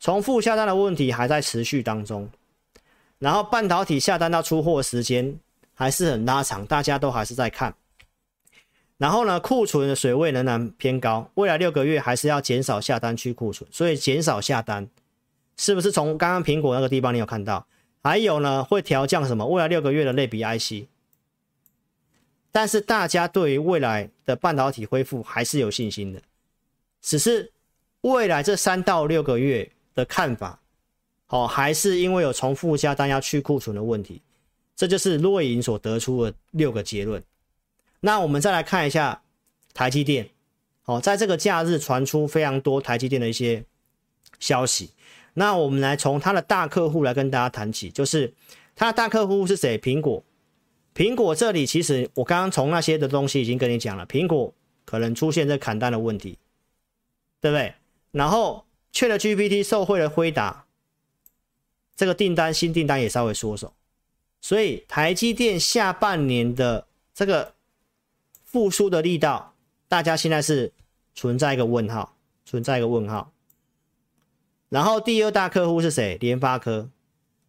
[0.00, 2.28] 重复下单的问题还在持续当中。
[3.18, 5.38] 然后半导体下单到出货时间
[5.74, 7.74] 还是很拉长，大家都还是在看。
[8.98, 14.88] 然后呢，库存的水位仍然偏高，未来六个月还是要减少下单去库存，所以减少下单
[15.56, 17.66] 是不是从刚刚苹果那个地方你有看到？
[18.02, 19.46] 还有呢，会调降什么？
[19.46, 20.88] 未来六个月的类比 IC。
[22.52, 26.22] 但是大家对于未来的半导体恢复还是有信心的，
[27.02, 27.52] 只是
[28.00, 30.60] 未来这三到六个月的看法。
[31.28, 34.22] 好，还是因为有重复下单要去库存的问题，
[34.76, 37.20] 这就是洛银所得出的六个结论。
[37.98, 39.22] 那我们再来看一下
[39.74, 40.30] 台积电，
[40.82, 43.64] 好，在这个假日传出非常多台积电的一些
[44.38, 44.90] 消息。
[45.34, 48.32] 那我们来从他的大客户来跟大家谈起，就是
[48.76, 49.76] 他的大客户是谁？
[49.76, 50.22] 苹果。
[50.94, 54.54] 苹果这里其实我刚刚从那些的东西已经跟你讲了，苹果
[54.84, 56.38] 可能出现这砍单的问题，
[57.40, 57.74] 对不对？
[58.12, 60.65] 然后 ChatGPT 受惠了辉达。
[61.96, 63.72] 这个订单新订单也稍微缩手，
[64.40, 67.54] 所以台积电下半年的这个
[68.44, 69.54] 复苏的力道，
[69.88, 70.72] 大家现在是
[71.14, 73.32] 存在一个问号，存在一个问号。
[74.68, 76.18] 然后第二大客户是谁？
[76.20, 76.90] 联发科。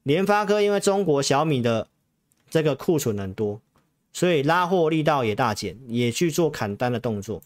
[0.03, 1.89] 联发科因为中国小米的
[2.49, 3.59] 这个库存很多，
[4.13, 7.41] 所以拉货力道也大减，也去做砍单的动作。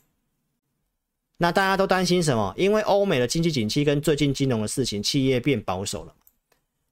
[1.37, 2.53] 那大家都担心什么？
[2.55, 6.13] 因为欧美的经济景气跟最近金融的事情，企业变保守了。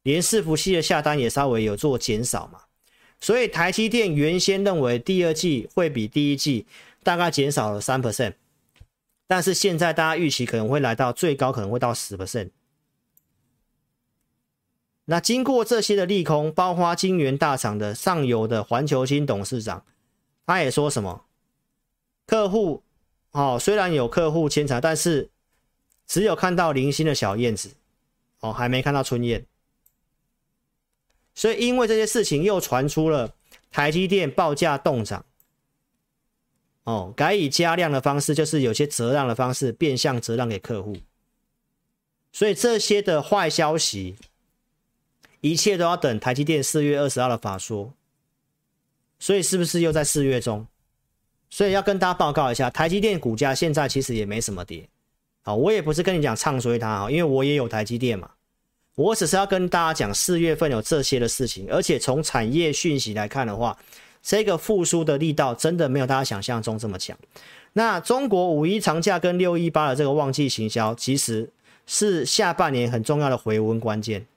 [0.04, 2.62] 连伺服器的下单也稍微有做减少嘛，
[3.20, 6.66] 所以台积电原先认为第二季会比第一季
[7.04, 8.34] 大概减少了三 percent，
[9.28, 12.50] 但是现在大家预期可能会来到最高可能会到十 percent。
[15.06, 19.84] 那经过这些的利空，包括晶圆大厂的上游的环球晶董事长，
[20.46, 21.26] 他也说什么？
[22.28, 22.84] 客户
[23.32, 25.30] 哦，虽然有客户牵扯，但是
[26.06, 27.72] 只有看到零星的小燕子
[28.40, 29.44] 哦，还没看到春燕。
[31.40, 33.34] 所以，因为这些事情又传出了
[33.72, 35.24] 台积电报价动涨，
[36.84, 40.98] 哦，改以加量的方式，就是有些折让的方式，变相折让给客户。
[42.34, 44.18] 所以这些的坏消息，
[45.40, 47.94] 一切都要等台积电四月二十号的法说。
[49.18, 50.68] 所以是不是又在四月中？
[51.50, 54.90] 所以要跟大家报告一下，台积电股价现在其实也没什么跌。
[55.44, 58.30] 好，我也不是跟你讲唱衰它啊，因为我也有台积电嘛。
[59.00, 63.78] 我只是要跟大家讲，四月份有这些的事情，而且从产业讯息来看的话，
[64.22, 67.18] 这个复苏的力道真的没有大家想象中这么强。
[67.72, 71.50] 那中国五一长假跟六一八的这个旺季行销，其实
[71.88, 74.28] 是下半年很重要的回温关键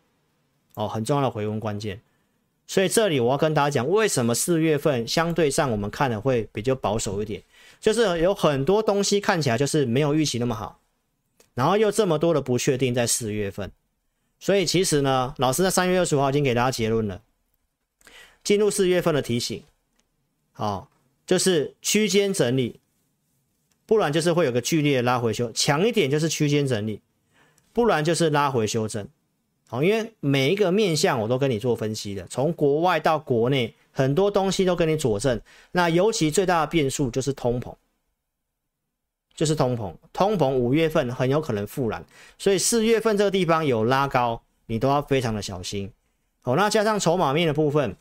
[0.75, 2.01] 哦，很重要的回温关键。
[2.69, 7.43] 所以这里我要跟大家讲，为什么四月份相对上我们看的会比较保守一点，
[7.81, 10.79] 就是有很多东西看起来就是没有预期那么好，
[11.55, 13.69] 然后又这么多的不确定在四月份，
[14.43, 17.23] 所以其实呢，老师在三月二十五号已经给大家结论了，
[18.43, 19.63] 进入四月份的提醒，
[20.51, 20.91] 好，
[21.25, 22.81] 就是区间整理，
[23.87, 27.01] 不然就是会有个剧烈的拉回修，强一点就是区间整理。
[27.73, 29.07] 不然就是拉回修正，
[29.69, 35.41] 好，因为每一个面向我都跟你做分析的，从国外到国内，很多东西都跟你佐证。
[35.71, 37.73] 那尤其最大的变数就是通膨，
[39.35, 42.05] 就是通膨，通膨五月份很有可能复燃，
[42.39, 45.91] 所以四月份这个地方有拉高，你都要非常的小心。
[46.43, 47.97] 好，那加上筹码面的部分，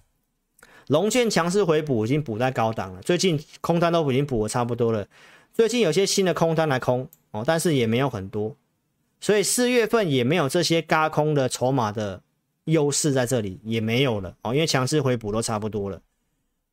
[0.88, 5.08] 龙券强势回补已经补在高档了，最近空单都已经补的差不多了，
[5.54, 8.56] 最近有些新的空单来空哦，但是也没有很多。
[9.20, 12.22] 所以四月份也没有这些嘎空的筹码的
[12.66, 16.02] 优势在这里也没有了哦，因为强势回补都差不多了。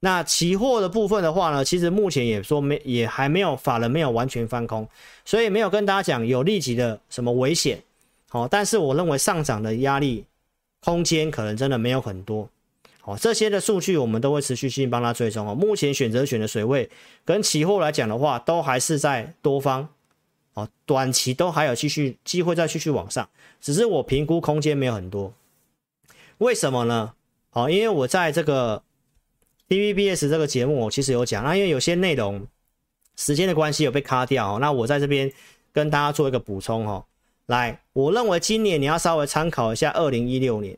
[0.01, 4.89] 那期货的部分的话呢，其实目前也说没也还没有法人没有完全翻空，
[5.25, 7.83] 所以没有跟大家讲有立即的什么危险。
[8.29, 10.25] 好，但是我认为上涨的压力
[10.85, 12.49] 空间可能真的没有很多。
[13.01, 15.55] 好，这些的数据我们都会持续性帮他追踪哦。
[15.55, 16.89] 目前选择权的水位
[17.25, 19.89] 跟期货来讲的话，都还是在多方。
[20.55, 23.29] 哦，短期都还有继续机会再继续往上，
[23.61, 25.33] 只是我评估空间没有很多。
[26.39, 27.15] 为什么呢？
[27.53, 28.83] 哦，因为我在这个
[29.69, 32.47] TVBS 这个节目，我其实有讲，那因为有些内容
[33.17, 35.31] 时间的关系有被卡掉，哦，那我在这边
[35.73, 37.05] 跟大家做一个补充哦。
[37.47, 40.77] 来，我认为今年你要稍微参考一下二零一六年。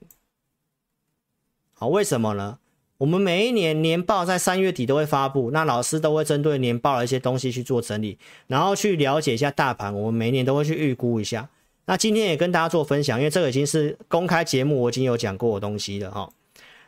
[1.72, 2.58] 好，为什么呢？
[2.98, 9.94] 我们每一年年报在三月底都会发布，那老师都会针对年报的一些东西去做整理，然后去了解一下大盘。
[9.94, 11.48] 我们每年都会去预估一下。
[11.86, 16.30] 那今天也跟大家做分享，因为这个已经是公开节目，我已经有讲过的东西了哈。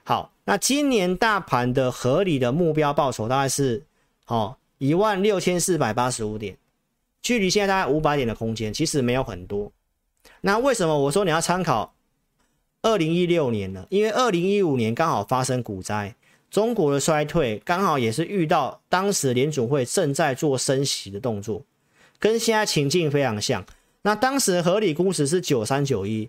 [0.05, 3.82] 好，那今年大盘的合理的目标报酬大概是
[4.26, 6.57] 哦一万六千四百八十五点，
[7.22, 9.70] 距离现在大概五百点的空间，其实没有很多。
[10.40, 11.94] 那为什么我说你要参考？
[12.82, 16.16] 二零一六年呢，因为二零一五年刚好发生股灾，
[16.50, 21.62] 中国的衰退刚好也是遇到当时联准会正在做升息的动作，
[22.18, 23.64] 跟现在情境非常像。
[24.03, 26.28] 那当时合理估值是九三九一，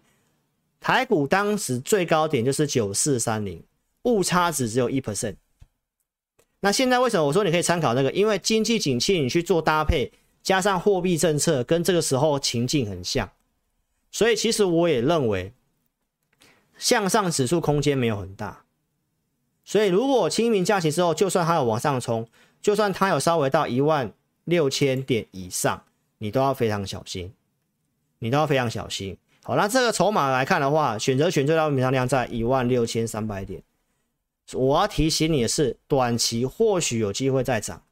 [0.83, 3.63] 台股当时最高点就是九四三零，
[4.01, 5.37] 误差值只有一 percent。
[6.59, 8.11] 那现在为什么我说你可以参考那个？
[8.11, 10.11] 因为经济景气你去做搭配，
[10.41, 13.31] 加上货币政策跟这个时候情境很像，
[14.11, 15.53] 所以其实我也认为。
[16.77, 18.65] 向上指数空间没有很大，
[19.63, 22.27] 所以如果清明假期之后，就算它有往上冲，
[22.61, 24.11] 就算它有稍微到一万
[24.43, 25.85] 六千点以上，
[26.17, 27.31] 你都要非常小心，
[28.19, 29.15] 你都要非常小心。
[29.45, 33.61] 好，那这个筹码来看的话，选择权最大平仓量在一万六千三百点。
[34.53, 37.83] 我要提醒你的是，短期或许有机会再涨，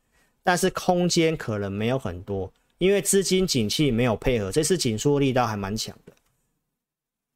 [0.43, 6.13] 但是空间可能没有很多，因为资金景气没有配合，这次紧缩力道还蛮强的。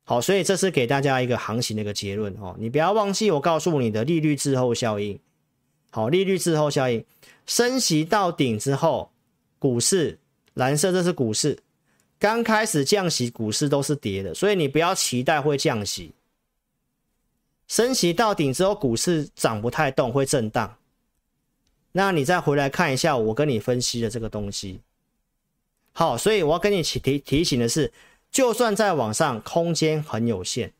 [0.06, 2.56] 好，所以这是给大家一个行情的一个结论哦。
[2.58, 5.20] 你不要忘记我告诉你的利率滞后效应。
[5.92, 7.04] 好，利率滞后效应，
[7.46, 9.12] 升息到顶之后，
[9.60, 10.20] 股市
[10.54, 11.58] 蓝色这是股市，
[12.20, 16.12] 刚开始降息，股市都是跌的，所以你不要期待会降息。
[17.68, 20.78] 升息到顶之后，股市涨不太动，会震荡。
[21.92, 24.82] 那你再回来看一下我跟你分析的这个东西。
[25.94, 27.92] 好，所以我要跟你提提提醒的是。
[28.32, 30.74] 就算在往上，空间很有限，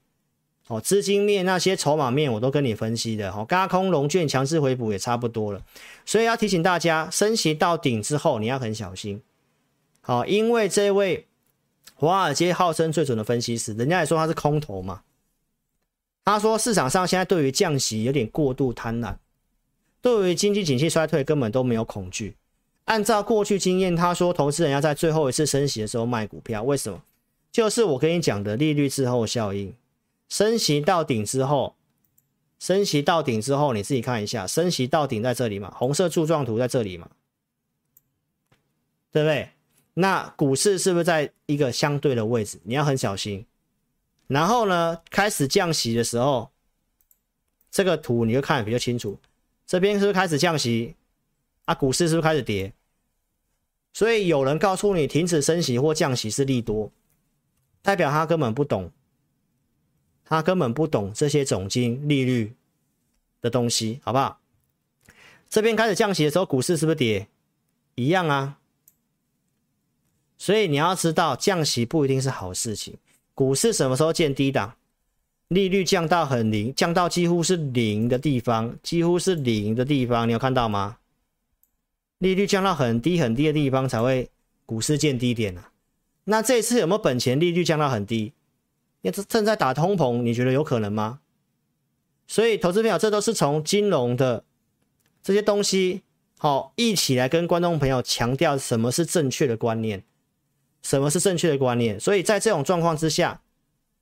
[0.68, 5.62] 哦，资金面那些筹码面我都跟你分析的，哦，轧空融券强势回补也差不多了，
[6.06, 9.22] 所以要提醒大家，升息到顶之后你要很小心，
[10.08, 11.26] 好，因为这位
[11.96, 15.02] 华尔街号称最准的分析师，人家也说他是空头嘛，
[16.24, 19.16] 他说市场上现在对于降息有点过度贪婪，
[20.04, 22.36] 对于经济景气衰退根本都没有恐惧，
[22.84, 27.02] 按照过去经验，他说投资人要在最后一次升息的时候卖股票，为什么？
[27.52, 29.74] 就是我跟你讲的利率滞后效应，
[30.30, 31.76] 升息到顶之后，
[32.60, 37.10] 升息到顶之后，你自己看一下，升息到顶在这里嘛，红色柱状图在这里嘛，
[39.12, 39.50] 对不对？
[39.96, 42.60] 那股市是不是在一个相对的位置？
[42.64, 43.46] 你要很小心。
[44.28, 46.52] 然后呢，开始降息的时候，
[47.72, 49.18] 这个图你就看比较清楚，
[49.66, 50.96] 这边是不是开始降息
[51.64, 51.74] 啊？
[51.74, 52.74] 股市是不是开始跌？
[53.94, 56.92] 所以有人告诉你停止升息或降息是利多。
[57.82, 58.92] 代表他根本不懂，
[60.26, 62.54] 他根本不懂这些总金利率
[63.42, 64.42] 的东西，好不好？
[65.48, 67.28] 这边开始降息的时候，股市是不是跌？
[67.94, 68.58] 一样啊。
[70.38, 72.96] 所以你要知道，降息不一定是好事情。
[73.34, 74.76] 股市什么时候见低档？
[75.48, 80.98] 利率降到很零，降到几乎是零的地方，几乎是零的地方，你有看到吗？
[82.18, 84.30] 利率降到很低很低的地方才会
[84.66, 85.72] 股市见低点啊。
[86.24, 88.34] 那这次有没有本钱利率降到很低？
[89.02, 91.20] 因为正在打通膨，你觉得有可能吗？
[92.26, 94.44] 所以，投资朋友，这都是从金融的
[95.22, 96.02] 这些东西，
[96.40, 100.04] 好一起来跟观众朋友强调什么是正确的观念，
[100.86, 102.00] 什么是正确的观念。
[102.00, 103.42] 所以在这种状况之下，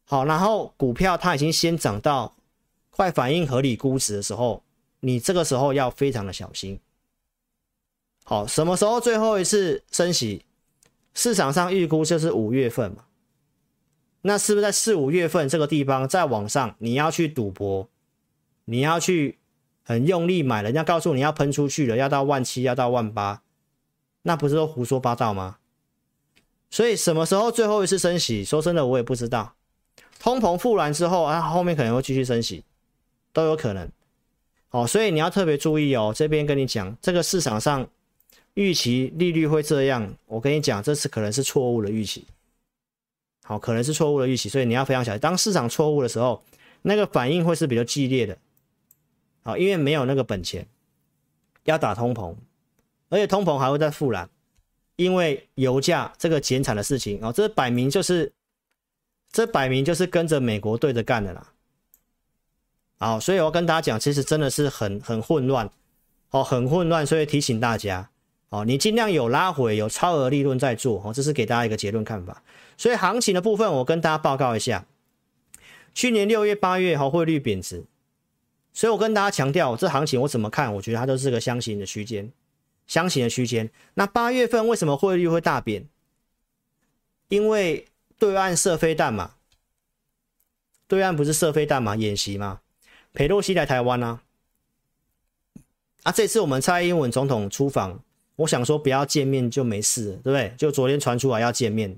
[0.03, 2.35] 好，然后股票它已经先涨到
[2.89, 4.61] 快反映合理估值的时候，
[4.99, 6.77] 你这个时候要非常的小心。
[8.25, 10.43] 好，什么时候最后一次升息？
[11.13, 13.05] 市场上预估就是五月份嘛。
[14.23, 17.87] 那是不是在四五月份这个地方再往上，你要去赌博？
[18.65, 19.37] 你要去
[19.83, 23.41] 很用力买，人家告诉你要喷出去了，要到万七，要到万八，
[24.23, 25.57] 那不是都胡说八道吗？
[26.73, 28.43] 所以什么时候最后一次升息？
[28.43, 29.53] 说真的，我也不知道。
[30.19, 32.63] 通膨复燃之后啊，后面可能会继续升息，
[33.31, 33.87] 都有可能。
[34.71, 36.11] 哦，所以你要特别注意哦。
[36.15, 37.87] 这边跟你讲，这个市场上
[38.55, 42.25] 预期利率会这样，我跟你讲，这次可能是错误的预期。
[43.43, 45.19] 好，可能是错误的预期，所以你要非常小心。
[45.19, 46.43] 当市场错误的时候，
[46.81, 48.35] 那个反应会是比较激烈的。
[49.43, 50.65] 好，因为没有那个本钱
[51.65, 52.33] 要打通膨，
[53.09, 54.27] 而且通膨还会再复燃，
[54.95, 58.31] 因为油价这个减产的事情哦，这摆明就是，
[59.31, 61.51] 这摆明就是跟着美国对着干的啦。
[62.99, 65.69] 好，所以我要跟大家讲，其实真的是很很混乱，
[66.29, 68.09] 哦，很混乱，所以提醒大家，
[68.49, 72.43] 哦，你尽量有拉回，有超额利润在做，哦，这是给大家一个结论看法。
[72.77, 74.85] 所以行情的部分，我跟大家报告一下，
[75.93, 77.83] 去年六月、八月，哈，汇率贬值。
[78.71, 80.73] 所以我跟大家强调，这行情我怎么看？
[80.75, 82.31] 我觉得它都是个箱型的区间，
[82.87, 83.69] 箱型的区间。
[83.95, 85.87] 那八月份为什么汇率会大贬？
[87.29, 87.87] 因为
[88.19, 89.35] 对岸射飞弹嘛，
[90.87, 92.61] 对岸不是射飞弹嘛，演习嘛，
[93.13, 94.21] 裴洛西来台湾啊。
[96.03, 98.03] 啊，这次我们蔡英文总统出访，
[98.35, 100.53] 我想说不要见面就没事，对不对？
[100.57, 101.97] 就昨天传出来要见面。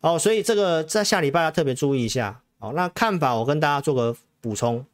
[0.00, 2.42] 哦，所以这个在下礼拜要特别注意一下。
[2.58, 4.84] 哦，那看法我跟大家做个补充。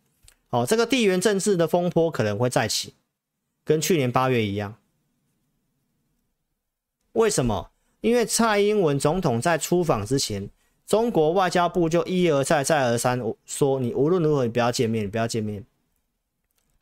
[0.50, 2.94] 哦，这个地缘政治的风波可能会再起，
[3.64, 4.76] 跟去年八月一样。
[7.12, 7.70] 为什么？
[8.00, 10.48] 因为蔡英文总统在出访之前，
[10.86, 15.62] 中国外交部就一而再、再而三说：“你无论如何，你不要见面，你不要见面，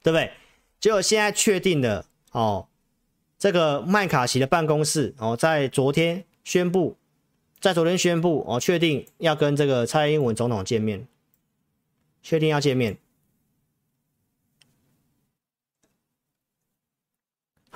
[0.02, 0.30] 对不对？”
[0.78, 2.68] 结果现在确定了，哦，
[3.36, 6.96] 这个麦卡锡的办公室哦，在昨天宣布，
[7.58, 11.08] 在昨天宣布哦，确定要跟这个蔡英文总统见面，
[12.22, 12.96] 确定要见面。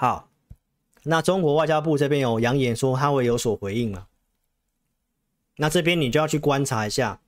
[0.03, 0.29] 好，
[1.05, 4.09] 那中国外交部这边有扬言说他会有所回应了。
[5.59, 7.21] 那这边你就要去观察一下，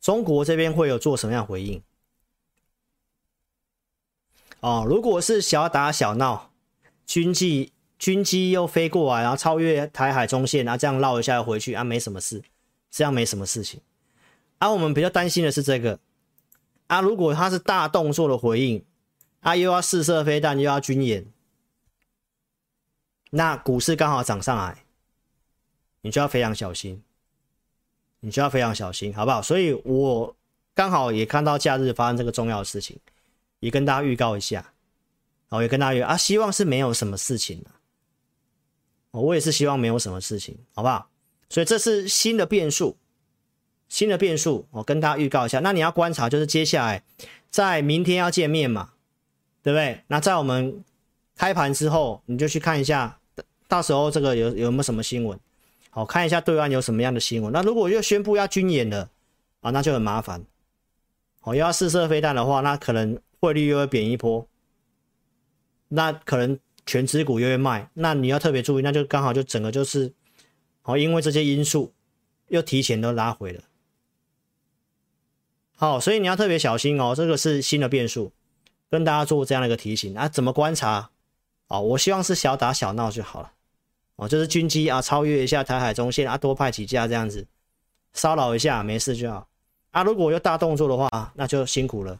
[0.00, 1.80] 中国这边会有做什么样回应？
[4.58, 6.50] 哦，如果是小打小闹，
[7.06, 12.42] 军机军机又飞过来，然后超越台海中线，然后这样绕一下又回去啊，没什么事，
[12.90, 13.80] 这样没什么事情。
[14.58, 16.00] 啊，我们比较担心的是这个
[16.88, 18.84] 啊，如果他是大动作的回应，
[19.42, 21.24] 啊，又要试射飞弹，又要军演。
[23.36, 24.82] 那股市刚好涨上来，
[26.00, 27.02] 你就要非常小心，
[28.20, 29.42] 你就要非常小心，好不好？
[29.42, 30.34] 所以我
[30.74, 32.98] 刚好也看到假日发生这个重要的事情，
[33.60, 34.72] 也跟大家预告一下，
[35.50, 37.70] 哦，也跟大家预告啊，希望是没有什么事情的，
[39.10, 41.10] 我也是希望没有什么事情，好不好？
[41.50, 42.96] 所以这是新的变数，
[43.86, 45.60] 新的变数，我跟大家预告一下。
[45.60, 47.02] 那你要观察，就是接下来
[47.50, 48.94] 在明天要见面嘛，
[49.62, 50.04] 对不对？
[50.06, 50.82] 那在我们。
[51.38, 53.15] 开盘之后，你就去看一下，
[53.68, 55.38] 到时候这个有有没有什么新闻？
[55.90, 57.52] 好，看一下对岸有什么样的新闻。
[57.52, 59.10] 那如果又宣布要军演了
[59.60, 60.44] 啊，那就很麻烦。
[61.42, 64.46] 哦，又要试射飞弹的话，那可能汇率又会贬一波，
[65.88, 67.88] 那可能权值股又会卖。
[67.94, 70.12] 那你要特别注意，那就刚好就整个就是，
[70.82, 71.92] 哦，因为这些因素
[72.48, 73.62] 又提前都拉回了。
[75.76, 78.32] 好，所以你要特别小心哦，这个是新的变数，
[78.90, 81.10] 跟大家做这样的一个提醒啊，怎么观察？
[81.68, 83.52] 哦，我希望是小打小闹就好了，
[84.16, 87.46] 哦，就是军机啊，超越一下台海中线啊，多派几架这样子，
[88.14, 89.46] 骚扰一下没事就好
[89.90, 90.02] 啊。
[90.02, 92.18] 如果有大动作的话，那就辛苦了，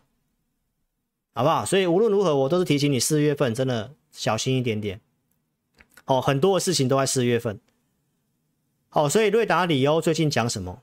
[1.35, 1.65] 好不好？
[1.65, 5.01] 所以无论如何，我都是提醒你，四月份真的小心一点点。
[6.05, 7.59] 哦，很多的事情都在四月份。
[8.91, 10.83] 好，所以瑞达里欧最近讲什么？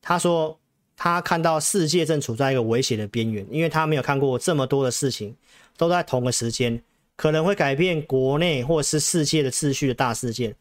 [0.00, 0.58] 他说
[0.96, 5.36] 他看到世界正处在一个危险的边缘，因为他没有看过这么多的事情
[5.76, 6.82] 都在同个时间。
[7.16, 10.56] 可能会改变国内或是世界的秩序的大事件。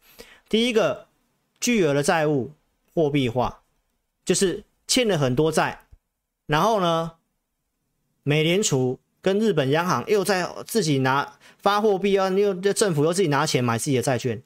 [0.50, 1.08] 第一个，
[1.60, 2.52] 巨额的债务
[2.94, 3.62] 货币化，
[4.26, 5.88] 就是欠了很多债，
[6.46, 7.14] 然后呢，
[8.24, 14.44] 美联储跟日本央行又在自己拿发货币啊，又政府又自己拿钱买自己的债券，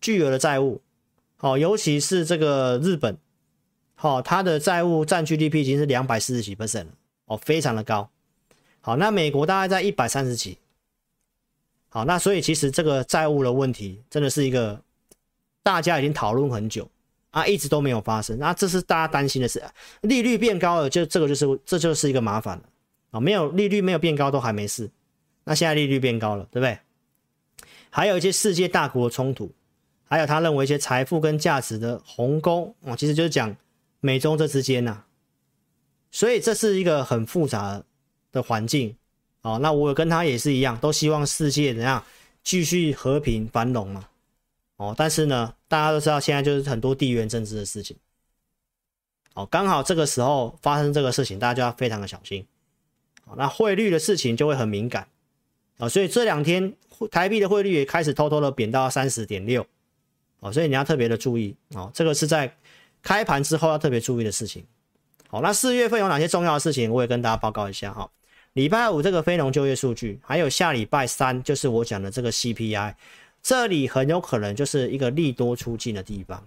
[0.00, 0.80] 巨额的债务。
[1.36, 3.18] 好，尤其是这个日本，
[3.94, 6.92] 好，它的债务占 GDP 已经是两百四十几 percent 了，
[7.26, 8.10] 哦，非常的高。
[8.80, 10.56] 好，那美国大概在一百三十几。
[11.96, 14.78] 好，那所以其实这个债务的问题真的是一个
[15.62, 16.86] 大家已经讨论很久
[17.30, 18.38] 啊，一直都没有发生。
[18.38, 19.64] 那这是大家担心的事，
[20.02, 22.64] 利率变高了，就这个就是这就是一个麻烦了
[23.12, 23.18] 啊。
[23.18, 24.90] 没有利率没有变高都还没事，
[25.44, 26.78] 那现在利率变高了，对不对？
[27.88, 29.50] 还有一些世界大国的冲突。
[30.04, 33.56] 还有他认为一些财富跟价值的鸿沟哦，其实就是讲
[34.00, 35.04] 美中这之间呐，
[36.10, 37.82] 所以这是一个很复杂
[38.32, 38.94] 的环境
[39.46, 39.58] 哦。
[39.62, 42.02] 那我跟他也是一样，都希望世界怎样
[42.42, 44.08] 继续和平繁荣嘛
[44.76, 44.94] 哦。
[44.96, 47.96] 但是呢，大家都知道现在就是很多地缘政治的事情
[49.34, 52.46] 哦，刚好这个时候发生这个事情，大家就要非常的小心。
[53.36, 55.08] 那汇率的事情就会很敏感
[55.78, 56.72] 啊，所以这两天
[57.10, 59.66] 台币的汇率也开始偷偷的贬到三十点六。
[60.40, 62.54] 哦，所以你要特别的注意哦，这个是在
[63.02, 64.64] 开盘之后要特别注意的事情。
[65.28, 68.08] 好，那四月份有哪些重要的事情，我也跟大家报告一下哈。
[68.56, 72.94] 礼拜五这个非农就业数据，还有下礼拜三就是我讲的这个 CPI，
[73.42, 76.42] 这里很有可能就是一个利多出尽的地方，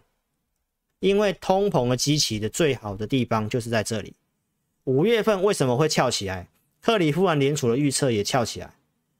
[1.02, 4.16] 因为通膨的基期的最好的地方就是在这里。
[4.86, 6.48] 五月份为什么会翘起来？
[6.82, 8.74] 克里夫兰联储的预测也翘起来。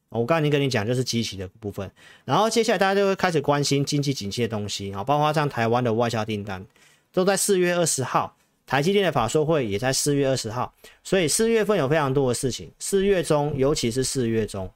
[0.08, 1.88] 我刚才已经跟你讲，就是基期的部分，
[2.24, 6.66] 然后接下来大家就会开始关心经济景气的东西啊，包括像台湾的外销订单，
[7.12, 8.36] 都在四月二十号，
[8.70, 14.72] 台积电的法说会也在四月二十号，所以四月份有非常多的事情，四月中尤其是四月中，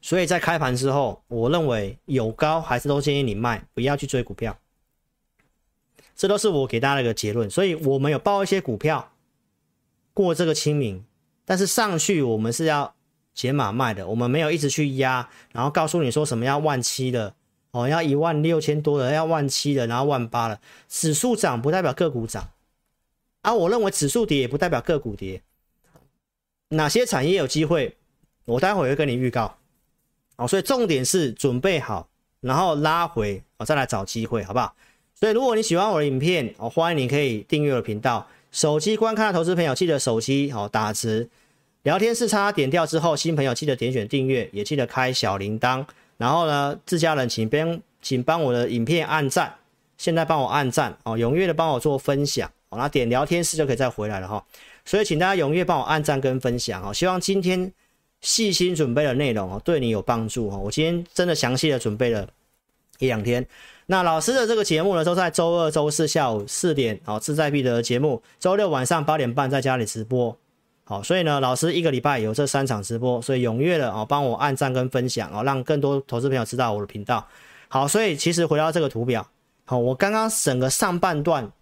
[0.00, 4.58] 所以在开盘之后，我认为有高还是都建议你卖，不要去追股票，
[6.16, 9.12] 这都是我给大家的一个结论，所以我们有报一些股票
[10.12, 11.04] 过这个清明，
[11.44, 12.96] 但是上去我们是要。
[13.34, 17.36] 解码卖的，我们没有一直去压，然后告诉你说什么要万七的
[17.70, 20.58] 哦，要一万六千多的，要万七的，然后万八的。
[20.88, 22.50] 指数涨不代表个股涨
[23.42, 25.42] 啊，我认为指数跌也不代表个股跌。
[26.70, 27.96] 哪些产业有机会，
[28.44, 29.56] 我待会会跟你预告
[30.36, 30.48] 哦。
[30.48, 32.08] 所以重点是准备好，
[32.40, 34.74] 然后拉回哦，再来找机会，好不好？
[35.14, 38.26] 所以如果你喜欢我的影片哦，欢迎你可以订阅我的频道。
[38.50, 41.28] 手机观看投资朋友记得手机哦打字。
[41.82, 45.84] 聊天室叉点掉之后，新朋友记得点选订阅，也记得开小铃铛。
[46.18, 49.54] 然后呢，自家人请边请帮我的影片按赞，
[49.96, 54.44] 现在帮我按赞哦，踊跃的帮我做分享哦，那点聊天室就可以再回来了哈。
[54.84, 57.72] 所以请大家踊跃帮我按赞跟分享哦，希望今天
[58.20, 60.60] 细心准备的内容哦，对你有帮助哦。
[60.64, 62.28] 我今天真的详细的准备了
[62.98, 63.46] 一两天。
[63.86, 70.36] 那老师的这个节目呢，都在周二、周四下午四点哦，志在必得的节目，周六晚上八点半在家里直播。
[70.88, 77.28] 好，所以呢，老师一个礼拜有这三场直播，所以踊跃的哦，帮我按赞跟分享哦，让更多投资朋友知道我的频道。
[77.68, 79.28] 好，所以其实回到这个图表，
[79.66, 81.52] 好，我刚刚整个上半段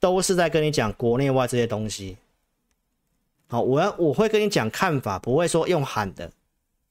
[0.00, 2.16] 都是在跟你讲国内外这些东西。
[3.46, 6.28] 好，我要我会跟你讲看法，不会说用喊的。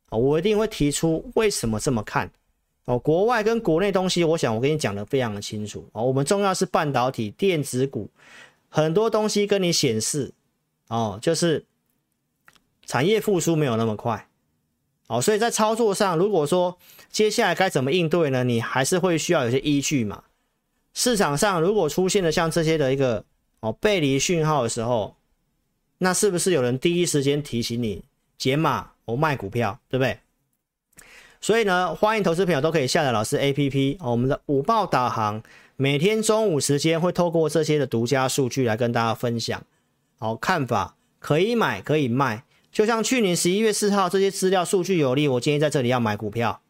[0.10, 2.32] 好，我一定会提出为什么这么看。
[2.86, 5.86] 哦，国外跟国内东西，我想我跟你讲的非常的清楚。
[5.92, 8.10] 哦，我们重要是半导体、电子股，
[8.70, 10.32] 很多东西跟你显示，
[10.88, 11.66] 哦，就是。
[12.92, 14.28] 产业复苏没有那么快，
[15.08, 16.78] 好，所以在操作上，如果说
[17.10, 18.44] 接下来该怎么应对呢？
[18.44, 20.24] 你还是会需要有些依据嘛。
[20.94, 23.24] 市场上如果出现了像这些的一个
[23.62, 25.16] 哦背离讯号的时候，
[26.00, 28.04] 那是不是有人第一时间提醒你
[28.38, 30.20] 解码我卖股票，对不对？
[31.40, 35.42] 所以呢，欢迎投资朋友都可以下载老师 APP，哦我们的午报导航，
[35.78, 39.64] 每天中午时间会透过这些的独家数据来跟大家分享，
[40.20, 42.44] 好，看法可以买可以卖。
[42.72, 46.62] 就像去年十一月四号，这些资料数据有利，我建议在这里要买股票。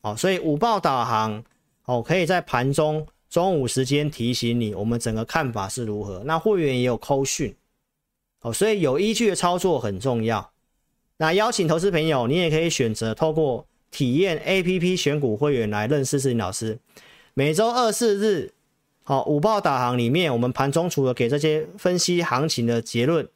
[0.00, 1.42] 好，所以午报导航，
[1.86, 6.22] 哦，可以在盘中中午时间提醒你，我们整个看法是如何。
[6.24, 7.56] 那会员也有扣讯，
[8.42, 10.52] 哦，所以有依据的操作很重要。
[11.16, 16.78] 那邀请投资朋友，你也可以选择透过体验 APP 选股会员来认识世锦老师。
[17.34, 18.52] 每周二四日，
[19.02, 23.28] 好，午报导航里面，我们盘中除了给这些分析行情的结论。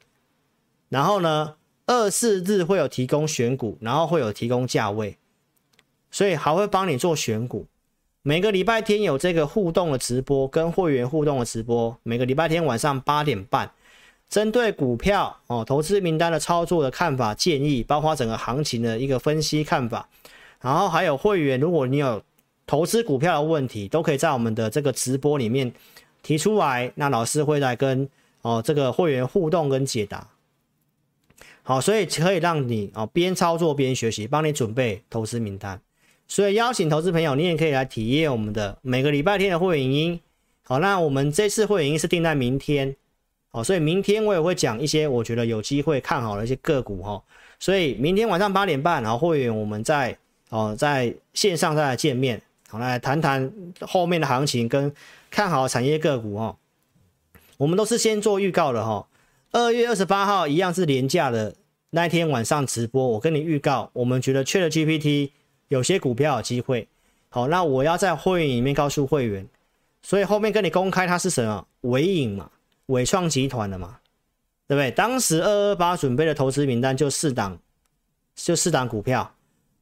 [0.89, 5.17] 然后呢，二四日会有提供选股，然后会有提供价位，
[6.11, 7.67] 所以还会帮你做选股。
[8.21, 11.97] 每个礼拜天有这个互动的直播，跟会员互动的直播。
[12.03, 13.71] 每个礼拜天晚上八点半，
[14.27, 20.09] 针对股票哦，投资名单的操作的看法建议，包括整个行情的一个分析看法。
[20.59, 22.21] 然后还有会员，如果你有
[22.67, 25.71] 投资股票的问题，都可以在我们的这个直播里面
[26.21, 28.09] 提出来，那老师会来跟
[28.41, 30.27] 哦这个会员互动跟解答。
[31.69, 35.79] 好，所以可以让你哦边操作边学习，帮你准备投资名单。
[36.27, 40.19] 所以邀请投资朋友，你也可以来体验我们的每个礼拜天的会员营。
[40.63, 42.95] 好，那我们这次会员营是定在明天。
[43.51, 47.21] 好，所以明天我也会讲一些我觉得有机会看好的一些个股哈。
[47.59, 50.17] 所以明天晚上八点半，然后会员我们在
[50.49, 54.91] 哦在线上再来见面，好来谈谈后面的行情跟
[55.29, 56.57] 看好产业个股哈。
[57.57, 59.05] 我们都是先做预告的哈。
[59.51, 61.55] 二月二十八号一样是廉价的
[61.91, 65.31] 那天晚上直播，我跟你预告，我们觉得 ChatGPT。
[65.69, 66.87] 有些股票有机会，
[67.29, 69.47] 好，那我要在会员里面告诉会员，
[70.01, 72.49] 所以后面跟你公开它是什么，伟影嘛，
[72.87, 73.99] 伟创集团的嘛，
[74.67, 74.89] 对不对？
[74.89, 77.59] 当时二二八准备的投资名单就四档，
[78.33, 79.31] 就四档股票，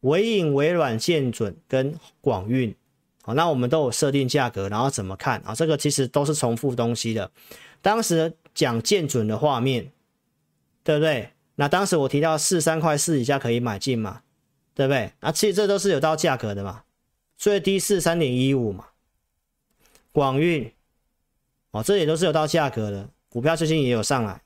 [0.02, 2.76] 伟影、微软、建准跟广运，
[3.22, 5.56] 好，那我们都有设定价格，然后怎么看啊？
[5.56, 7.32] 这个其实都是重复东西的。
[7.82, 9.90] 当时讲建准的画面，
[10.84, 11.30] 对不对？
[11.60, 14.22] 那当时我提到四三块四以下可以买进嘛？
[14.74, 15.12] 对不对？
[15.20, 16.84] 那其实这都是有到价格的嘛，
[17.36, 18.86] 最低是三点一五嘛。
[20.12, 20.72] 广运
[21.72, 24.42] 哦，这也都是有到价格的，股票最近也有上来。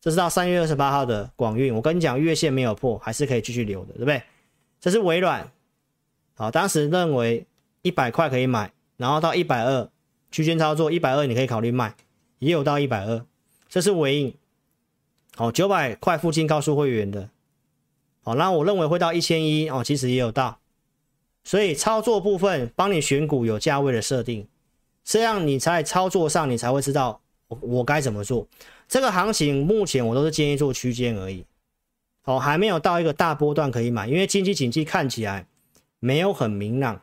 [0.00, 4.22] 这是到三月二十八号的广运，我跟你讲，月线没有破，还是可以继续留的，对不对？
[4.80, 5.50] 这是微软，
[6.34, 7.46] 好，当时认为
[7.82, 9.88] 一百块可以买，然后到一百二
[10.30, 11.94] 区间操作，一百二你可以考虑卖，
[12.38, 13.24] 也有到一百二。
[13.68, 14.34] 这是纬颖，
[15.38, 17.30] 好，九百块附近告诉会员的。
[18.24, 20.58] 好，那我认为会到一千一哦，其实也有到，
[21.44, 24.48] 所以操作部分帮你选股有价位的设定，
[25.04, 28.48] 这样你在操作上你才会知道我我该怎么做。
[28.88, 31.44] 这个行情目前我都是建议做区间而已，
[32.24, 35.46] 哦，还没有到一个大波段可以买，因为经济景气看起来
[36.00, 37.00] 没有很明朗，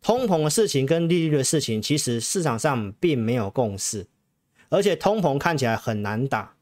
[0.00, 4.06] 通膨的事情跟利率的事情其实市场上并没有共识，
[4.70, 6.53] 而且通膨看起来很难打，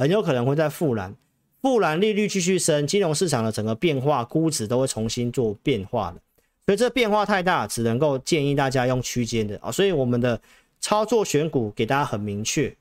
[0.00, 1.14] 很有可能会在复燃。
[1.60, 6.16] 不然利率继续升，金融市场的整个变化，估值都会重新做变化的，
[6.64, 9.70] 所以这变化太大，只能够建议大家用区间的啊。
[9.70, 10.40] 所以我们的
[10.80, 12.74] 操作选股给大家很明确，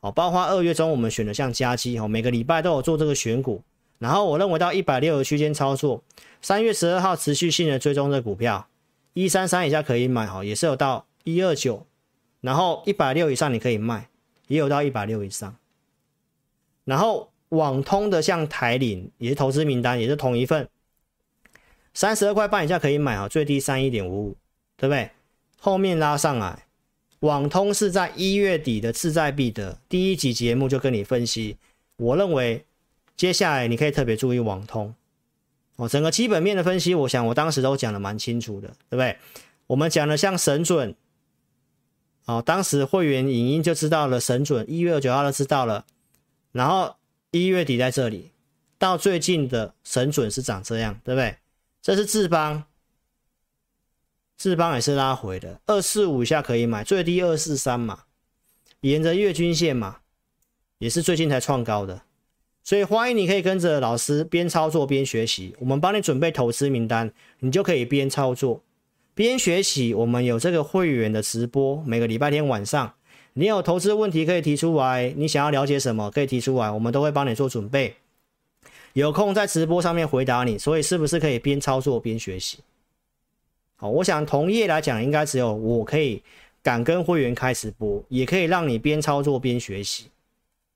[0.00, 3.60] 哦，包括二月中我们选的像嘉基哦，每个礼拜都有做这个选股，
[3.98, 6.02] 然后我认为到一百六的区间操作，
[6.40, 8.66] 三月十二号持续性的追踪这股票，
[9.12, 11.86] 一三三以下可以买哈，也是有到一二九，
[12.40, 14.08] 然后一百六以上你可以卖，
[14.46, 15.54] 也有到一百六以上，
[16.84, 17.30] 然后。
[17.50, 20.68] 网通的像台领也是投资名单，也是同一份，
[21.92, 24.36] 三十二块半以下可以买啊，最低三一点五五，
[24.76, 25.08] 对不对？
[25.60, 26.64] 后面拉上来，
[27.20, 31.56] 网通是在一月底的志在必得第一集节目就跟你分析，
[31.96, 32.64] 我认为
[33.16, 34.92] 接下来你可以特别注意网通
[35.76, 39.16] 哦，整个基本面的分析，我想我当时都讲的蛮清楚的，对不对？
[39.68, 40.96] 我们讲的像神准，
[42.24, 45.84] 哦，当时会员影音就知道了神准，一月二九号就知道了，
[46.54, 46.96] 然后。
[47.36, 48.30] 一月底在这里，
[48.78, 51.34] 到最近的神准是长这样，对不对？
[51.82, 52.62] 这是智邦，
[54.38, 58.04] 智邦也是拉回的，二四五以下可以买，最低二四三嘛，
[58.82, 60.02] 沿着月均线嘛，
[60.78, 62.02] 也是最近才创高的，
[62.62, 68.62] 所以欢迎你可以跟着老师边操作边学习，我们帮你准备投资名单，你就可以边操作
[69.12, 69.92] 边学习。
[69.92, 72.94] 我们有这个会员的直播，每个礼拜天晚上。
[73.36, 77.96] 你有投资问题可以提出来，你想要了解什么可以提出来，我们都会帮你做准备。
[78.92, 82.58] 有空在直播上面回答你，所以是不是可以边操作边学习？
[83.74, 86.22] 好，我想同业来讲，应该只有我可以
[86.62, 90.04] 敢跟会员开直播，也可以让你边操作边学习。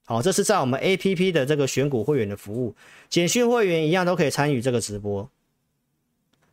[0.04, 2.74] 好，这是在我们 APP 的这个选股会员的服务，
[3.08, 5.30] 简讯会员一样都可以参与这个直播。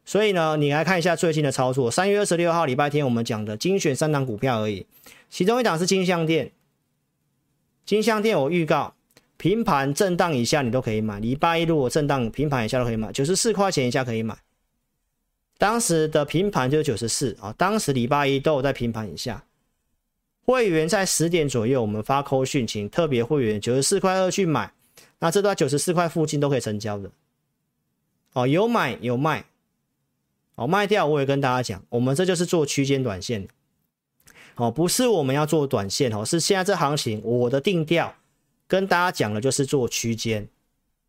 [0.06, 1.90] 所以呢，你来看一下最近的操作。
[1.90, 4.86] 三月二十六号礼拜天，我们讲的精选三档股票而已，
[5.30, 6.52] 其中一档是金像电。
[7.86, 8.96] 金像电我预告，
[9.38, 11.20] 平盘震荡以下你都可以买。
[11.20, 14.38] 礼拜一如果震荡平盘以下都可以买，九十四块钱以下可以买。
[15.58, 19.46] 当时的平盘就是九十四啊，当时礼拜一都有在平盘以下。
[20.44, 24.74] 会员在十点左右，我们发扣讯，请特别会员九十四块二去买，
[25.20, 27.12] 那这段九十四块附近都可以成交的。
[28.34, 29.46] 哦，有买有卖。
[30.56, 33.48] 哦，卖掉我也跟大家讲，我们这就是做区间短线，
[34.56, 38.16] 哦，不是我们要做短线哦，是现在这行情我的定调
[38.68, 40.48] 跟大家讲的就是做区间，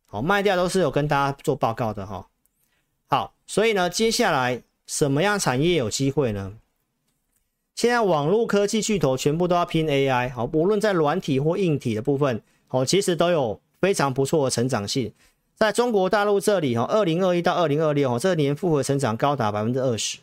[0.05, 2.27] 好，卖掉都是有跟大家做报告的哈。
[3.07, 6.53] 好，所以呢，接下来什么样产业有机会呢？
[7.73, 15.13] 现在网络科技巨头全部都要拼 AI，好，无论在软体或硬体的部分，好，其实都有非常不错的成长性。
[15.53, 20.17] 在中国大陆这里，哈，二零二一到二零二六，哈，这年复合成长高达百分之二十，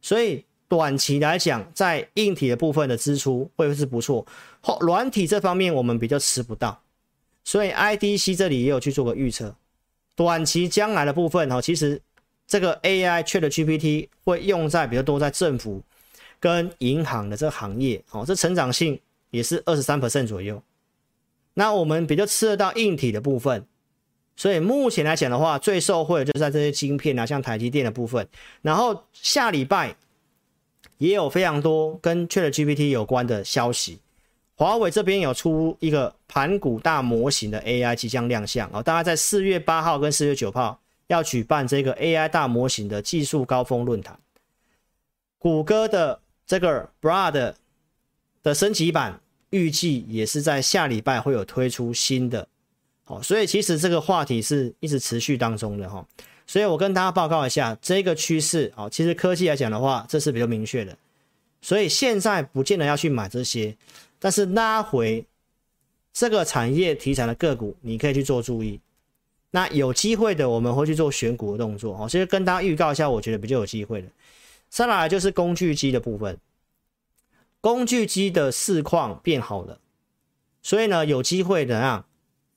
[0.00, 4.26] 所以短期来讲，在硬体的部分的支出会是不错？
[4.60, 6.82] 后软体这方面我们比较吃不到，
[7.44, 9.54] 所以 IDC 这里也有去做个预测。
[10.16, 12.02] 短期将来的部分哈，其实
[12.48, 15.80] 这个 AI ChatGPT 会用在比较多在政府
[16.40, 18.98] 跟银行的这个行业哦，这成长性
[19.30, 20.60] 也是二十三 percent 左右。
[21.54, 23.64] 那我们比较吃得到硬体的部分，
[24.34, 28.26] 所以目前来讲的话，最受惠的就是在这些晶片啊，像台积电的部分。
[28.62, 29.94] 然后下礼拜。
[30.98, 34.00] 也有非常多跟 ChatGPT 有关的消息，
[34.56, 44.18] 华为这边有出一个盘古大模型的 AI 即将亮相哦，大概在四月八号跟四月九号要举办这个 AI 大模型的技术高峰论坛。
[45.38, 47.54] 谷歌的这个 BRAD
[48.42, 49.20] 的升级版
[49.50, 52.48] 预计也是在下礼拜会有推出新的，
[53.04, 56.04] 哦，所以其实这个话题是一直持续当中的哈。
[56.46, 60.96] 所以我跟大家报告一下这个趋势啊，其实科技来讲的话，这是比较明确的。
[61.60, 63.76] 所以现在不见得要去买这些，
[64.20, 65.26] 但是拉回
[66.12, 68.80] 这个产业题材的个股，你可以去做注意。
[69.50, 72.06] 那有机会的，我们会去做选股的动作啊。
[72.06, 74.08] 所以跟大家预告一下，我觉得比较有机会的。
[74.68, 76.38] 再来就是工具机的部分，
[77.60, 79.80] 工具机的市况变好了，
[80.62, 82.06] 所以呢，有机会的啊，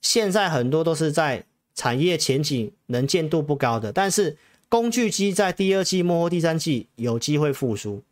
[0.00, 1.44] 现在很多都是在。
[1.80, 4.36] 产业前景能见度不高的，但是
[4.68, 8.02] 工具机在第二季末或第三季有机会复苏，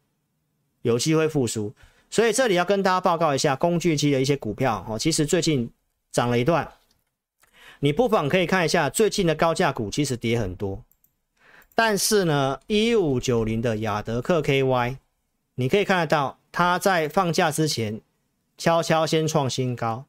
[0.80, 1.74] 有机会复苏，
[2.08, 5.70] 所以这里要跟大家报告一下工具机的一些股票哦，其实最近
[6.10, 6.66] 涨了一段，
[7.80, 10.82] 你不妨可以看一下最近的高价股其实跌很多，
[11.74, 14.96] 但是呢，一五九零的亚德客 KY，
[15.56, 18.00] 你可以看得到它在放假之前
[18.56, 20.06] 悄悄先创新高。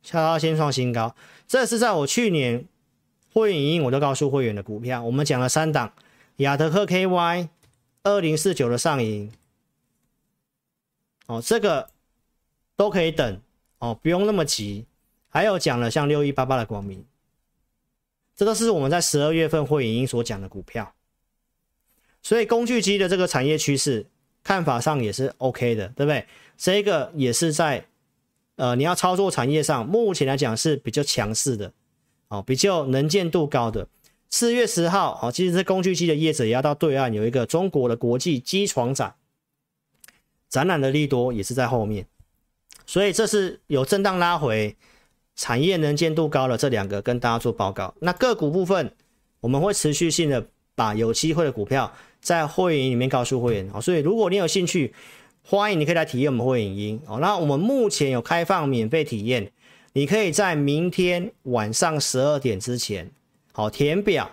[0.00, 1.14] 悄悄先创新高，
[1.48, 2.66] 这是在我去年
[3.32, 5.02] 会员营，我都告诉会员的股票。
[5.02, 5.94] 我们讲了三档，
[6.36, 7.48] 亚德克 KY
[8.02, 9.32] 二零四九的上影，
[11.26, 11.88] 哦，这个
[12.76, 13.40] 都可以等
[13.78, 14.84] 哦，不用那么急。
[15.30, 17.02] 还有讲了像六一八八的光明，
[18.36, 20.94] 这都是我们在十二月份会员营所讲的股票。
[22.22, 24.06] 所以工具机的这个产业趋势
[24.42, 26.26] 看法上也是 OK 的，对不对？
[26.58, 27.86] 这个也是在。
[28.58, 31.72] 呃，你要操作产业上，目前来讲是比较强势的，
[32.26, 33.86] 哦，比较能见度高的。
[34.30, 39.14] 四月十号，哦，其实这工具机的业者也要到对岸有一个中国的国际机床展，
[40.48, 42.04] 展览的利多也是在后面，
[42.84, 44.76] 所以这是有震荡拉回，
[45.36, 47.94] 产业能见度高的这两个跟大家做报告。
[48.00, 48.92] 那个股部分，
[49.38, 50.44] 我们会持续性的
[50.74, 54.92] 把有机会的股票在会员里面告诉会员，哦，所以如果你有兴趣。
[55.50, 57.20] 欢迎你可以来体验我们会影音哦。
[57.20, 59.50] 那我们目前有开放免费体验，
[59.94, 63.10] 你可以在明天晚上十二点之前，
[63.52, 64.30] 好填表，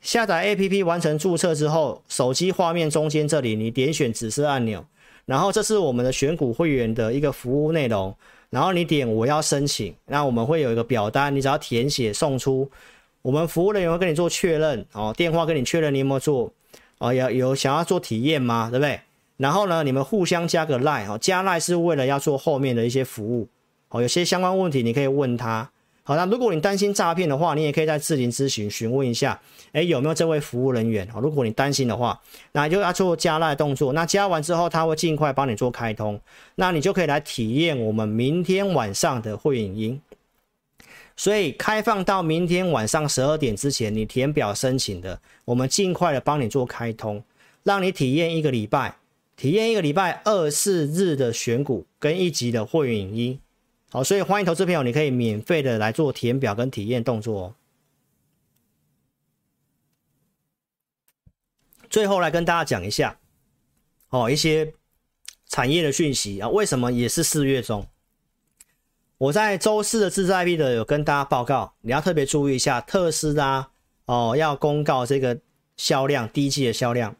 [0.00, 4.82] 下载 APP 完成注册之后，手机画面中间这里你点选指示按钮，
[5.26, 8.16] 然后这是我们的选股会员的一个服务内容，
[8.48, 12.70] 然后你点我要申请，那我们会有一个表单，你只要填写送出，
[13.20, 16.50] 我们服务人员会跟你做确认哦，电话跟你确认你有没有做
[16.96, 18.70] 哦，有有想要做体验吗？
[18.70, 18.98] 对不对？
[19.36, 23.48] 然后呢，你们互相加个 line 哦，加 line 是为了要做后面的一些服务
[23.88, 25.70] 哦，有些相关问题你可以问他。
[26.06, 29.40] 好，那如果你担心诈骗的话，你也可以在智霖咨询询问一下，
[29.72, 31.08] 哎，有没有这位服务人员？
[31.14, 32.20] 哦，如果你担心的话，
[32.52, 33.94] 那就要做加赖动作。
[33.94, 36.20] 那加完之后，他会尽快帮你做开通，
[36.56, 40.00] 那你就可以来体验我们明天晚上的会影音。
[41.16, 47.22] 所以开放到明天晚上十二点之前，你填表申请的，我们尽快的帮你做开通，
[47.62, 48.94] 让你体验一个礼拜。
[49.36, 53.40] 体验一个礼拜二四日的选股跟一级的会员影音，
[53.90, 57.54] 好，所以欢迎投资朋友，你可以免费的来做填表跟体验动作哦。
[61.90, 63.18] 最后来跟大家讲一下，
[64.10, 64.74] 哦，一些
[65.46, 67.86] 产业的讯息啊，为什么也是四月中？
[69.18, 73.70] 我在周四的自在 IP 的有跟大家报告，你要特别注意一下特斯拉
[74.06, 75.40] 哦，要公告这个
[75.76, 77.16] 销量，第一季的销量。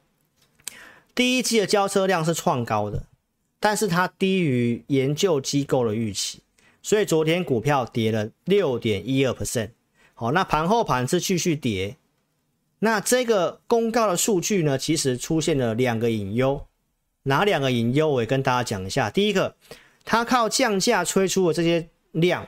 [1.14, 3.04] 第一季的交车量是创高的，
[3.60, 6.40] 但是它低于研究机构的预期，
[6.82, 9.70] 所以昨天股票跌了六点一二 percent。
[10.14, 11.96] 好，那盘后盘是继续跌。
[12.80, 16.66] 那这个公告的数据呢，其实出现了两个隐忧。
[17.22, 18.08] 哪两个隐忧？
[18.10, 19.08] 我也跟大家讲一下。
[19.08, 19.56] 第一个，
[20.04, 22.46] 它靠降价催出了这些量，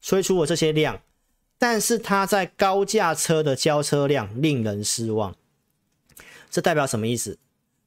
[0.00, 1.02] 催出了这些量，
[1.58, 5.36] 但是它在高价车的交车量令人失望。
[6.50, 7.36] 这代表什么意思？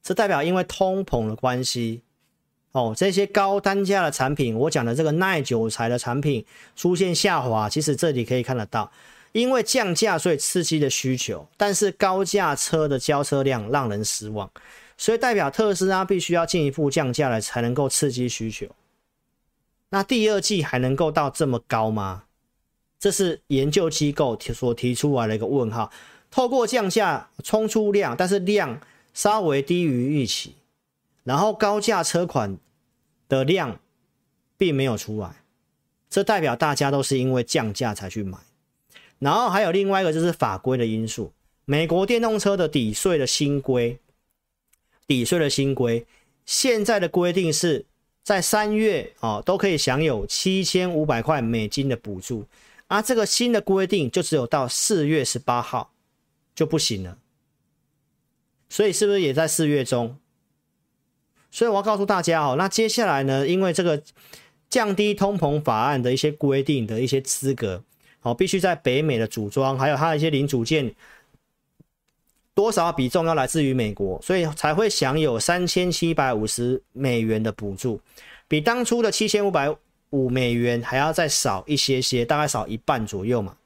[0.02, 2.02] 这代表因为通膨的关系，
[2.72, 6.44] 哦，这些高单价的产品，我讲的这个耐久材的产品
[6.76, 8.90] 出现下滑，其实这里可以看得到，
[9.32, 14.50] 因为降价所以刺激的需求，但是高价车的交车量让人失望，
[14.96, 18.66] 所以代表特斯拉必须要进一步降价了，才能够刺激需求。
[19.90, 22.24] 那第二季还能够到这么高吗？
[22.98, 25.90] 这是研究机构所提出来的一个问号。
[26.30, 28.78] 透过降价冲出量，但是量
[29.18, 30.54] 稍微低于预期，
[31.24, 32.56] 然后高价车款
[33.28, 33.80] 的量
[34.56, 35.42] 并没有出来，
[36.08, 38.38] 这代表大家都是因为降价才去买。
[39.18, 41.32] 然后还有另外一个就是法规的因素，
[41.64, 43.98] 美国电动车的抵税的新规，
[45.08, 46.06] 抵税的新规，
[46.46, 47.84] 现在的规定是
[48.22, 52.46] 在三月哦都可以享有七千五百块美金的补助，
[52.86, 55.90] 而这个新的规定就只有到四月十八号
[56.54, 57.18] 就不行了，
[58.68, 60.18] 所以是不是也在四月中？
[61.50, 64.02] 所以我要告诉大家哦，那接下来呢，因为这个
[64.68, 67.82] 降低通膨法案的一些规定的一些资格。
[68.22, 70.92] 哦，必须在北美的组装，还有它的一些零组件，
[72.52, 78.00] 多少比重要来自于美国，所以才会享有三千七百五十美元的补助，
[78.48, 79.72] 比当初的七千五百
[80.10, 83.56] 五美元还要再少一些些，大概少一半左右嘛，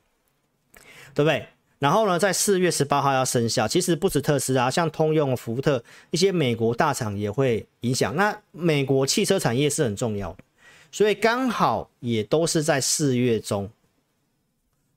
[1.14, 1.46] 对不对？
[1.82, 5.82] 然后呢，在四月十八号要生效，其实不止特斯拉，像通用、福特
[6.12, 8.14] 一些美国大厂也会影响。
[8.14, 10.44] 那美国汽车产业是很重要的，
[10.92, 13.68] 所以刚好也都是在四月中。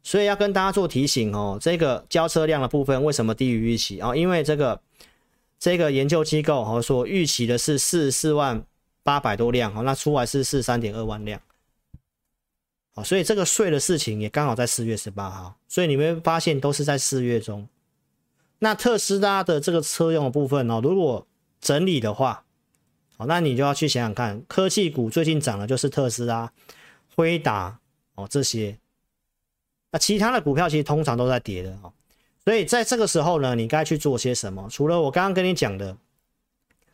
[0.03, 4.15] 所以要跟大家做提醒哦，这个交车量的部分为什么低于预期啊？
[4.15, 4.79] 因为这个
[5.57, 8.63] 这个研究机构哦说预期的是四十四万
[9.01, 11.41] 八百多辆哦，那出来是四十三点二万辆，
[12.95, 17.67] 哦，所以这个税的事情也刚好在四月十八号，所以你会发现都是在四月中。
[18.59, 21.27] 那特斯拉的这个车用的部分哦，如果
[21.59, 22.45] 整理的话，
[23.17, 26.51] 哦，那你就要去想想看，科技股最近涨的就是特斯拉、
[27.15, 27.79] 辉达
[28.15, 28.77] 哦这些。
[29.91, 31.91] 那其他的股票其实通常都在跌的哦，
[32.45, 34.67] 所以在这个时候呢，你该去做些什么？
[34.69, 35.97] 除了我刚刚跟你讲的，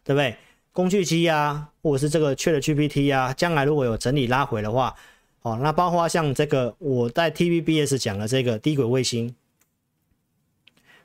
[0.03, 0.35] 对不对？
[0.71, 4.95] 工具机啊，或者是这个 ChatGPT 啊，将来如果有整理拉回的话，
[5.41, 9.35] 哦，那包括像这个我在 TVBS 讲的这个低轨卫星，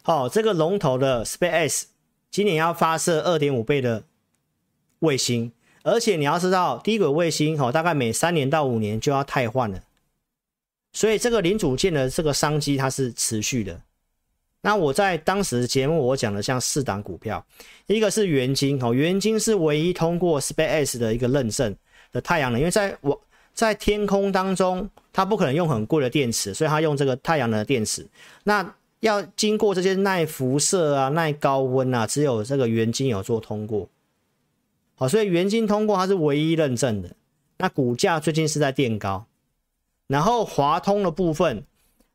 [0.03, 1.85] 好，这个龙头的 SpaceX
[2.31, 4.05] 今年要发射二点五倍的
[4.99, 5.53] 卫星，
[5.83, 9.83] 而且你要知道低轨卫星哦，大概每三年到五年就要汰换了。
[10.93, 13.81] 所以这个零组件的这个商机它是持续的。
[14.61, 17.45] 那我在当时节目我讲的像四档股票，
[17.87, 21.75] 一个是元晶哦，元晶是唯一通过 SpaceX 的一个认证
[22.13, 23.19] 的太阳能，因为在我
[23.57, 28.07] 在天空当中，它不可能用很贵的电池，所以它用这个太阳能的电池。
[28.45, 33.89] 那要经过这些耐辐射啊、耐高温啊，只有这个元晶有做通过。
[34.95, 37.11] 好，所以元晶通过它是唯一认证的。
[37.57, 39.25] 那股价最近是在垫高。
[40.07, 41.65] 然后华通的部分，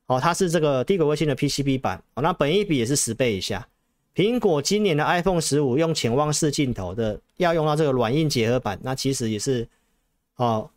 [0.05, 3.67] 哦，它是这个低轨卫星的 PCB 板，哦，那本一比也是十倍以下。
[4.13, 9.67] 苹果今年的 iPhone 十五用潜望式镜头的，要用到这个软硬结合板，那其实也是，
[10.35, 10.69] 哦，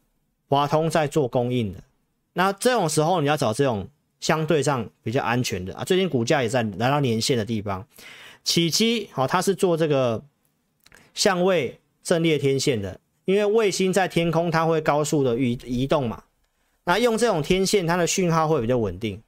[0.48, 1.78] 华通在做供应的。
[2.32, 3.88] 那这种时候你要找这种
[4.20, 7.86] 相对上比较安全的啊，最近股价也在来到年线的地方。
[8.42, 10.22] 启碁，哦，它是做这个
[11.14, 16.24] 相位阵列天线的，因为卫星在天空它会高速的移移动嘛。
[16.84, 19.22] 那用这种天线，它的讯号会比较稳定，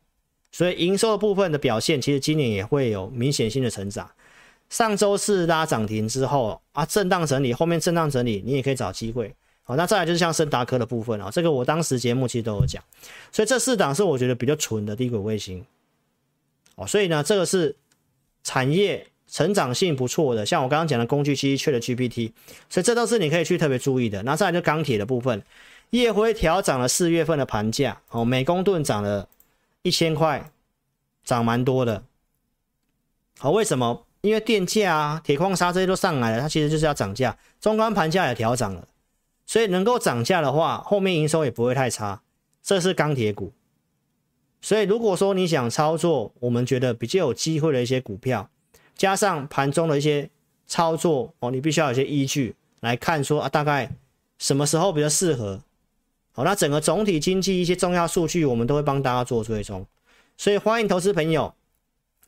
[0.53, 4.11] 所以营收的部分的表现，其实今年也会有明显性的成长。
[4.69, 9.35] 上周四拉涨停之后啊，震荡整理，后面震荡整理，你也可以找机会。
[9.69, 12.81] 好，那再来就是像升达科的部分啊，这个我当时节目其实都有讲，
[13.33, 15.67] 所以这四档是我觉得比较纯的低轨卫星。
[16.77, 17.75] 哦，所以呢，这个是
[18.45, 22.31] 产业成长性不错的，像我刚刚讲的工具机、ChatGPT，
[22.71, 24.23] 所以这都是你可以去特别注意的。
[24.23, 25.43] 那再来就钢铁的部分。
[25.91, 29.29] 烨辉调涨了四月份的盘价，哦，每公吨涨了
[29.83, 30.51] 一千块，
[31.25, 32.05] 涨蛮多的。
[33.39, 34.05] 好，为什么？
[34.21, 37.37] 因为电价啊、铁矿砂这些都上来了，它其实就是要涨价。
[37.61, 38.87] 中钢盘价也调涨了，
[39.47, 42.21] 所以能够涨价的话，后面营收也不会太差。
[42.63, 43.53] 这是钢铁股，
[44.61, 48.51] 所以如果说你想操作，我们觉得比较有机会的一些股票，
[48.97, 50.29] 加上盘中的一些
[50.67, 53.93] 操作哦，你必须要有些依据来看说啊，大概
[54.39, 55.61] 什么时候比较适合。
[56.33, 59.87] 好，那整个总体经济一些重要数据，我们都会帮大家做追踪，
[60.37, 61.55] 所以欢迎投资朋友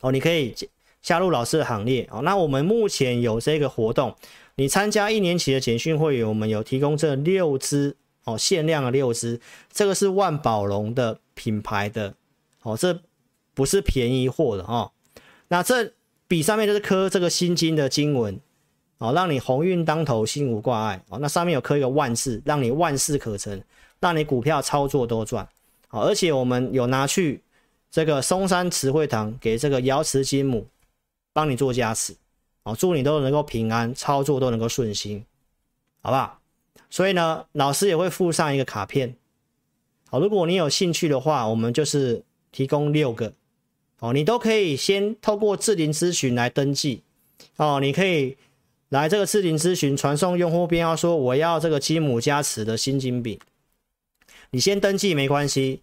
[0.00, 0.54] 哦，你可以
[1.02, 2.22] 加入老师的行列哦。
[2.22, 4.14] 那我们目前有这个活动，
[4.58, 9.40] 你参加一年期的简讯会员，我们有提供这六支哦，限量的六支，
[9.72, 12.12] 这个是万宝龙的品牌的
[12.62, 13.00] 哦，这
[13.54, 14.90] 不是便宜货的哦。
[15.46, 15.92] 那这
[16.26, 18.40] 笔上面就是刻这个心经的经文
[18.98, 21.20] 哦，让你鸿运当头，心无挂碍哦。
[21.20, 23.62] 那上面有刻一个万事，让你万事可成。
[24.00, 25.48] 让你股票操作多赚，
[25.88, 27.42] 好，而且我们有拿去
[27.90, 30.64] 这个松山慈惠堂给这个瑶池金母
[31.32, 32.14] 帮你做加持，
[32.68, 35.24] 哦，祝你都能够平安，操作都能够顺心，
[36.02, 36.38] 好不好？
[36.90, 39.16] 所以呢，老师也会附上一个卡片，
[40.10, 42.22] 好，如果你有兴趣的话，我们就是
[42.52, 43.32] 提供六个，
[44.00, 47.02] 哦，你都可以先透过智霖咨询来登记，
[47.56, 48.36] 哦，你可以
[48.90, 53.40] 来这个智霖咨询传送用户编号，说我要这个金母加持的心金饼，
[54.50, 55.80] 你先登记没关系，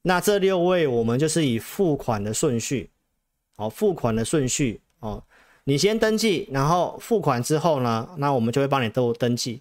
[0.00, 2.88] 那这六位我们就是以付款的顺序，
[3.56, 5.22] 哦，付款的顺序，哦。
[5.64, 9.60] 你先登记，然后付款之后呢，那我们就会帮你都登记。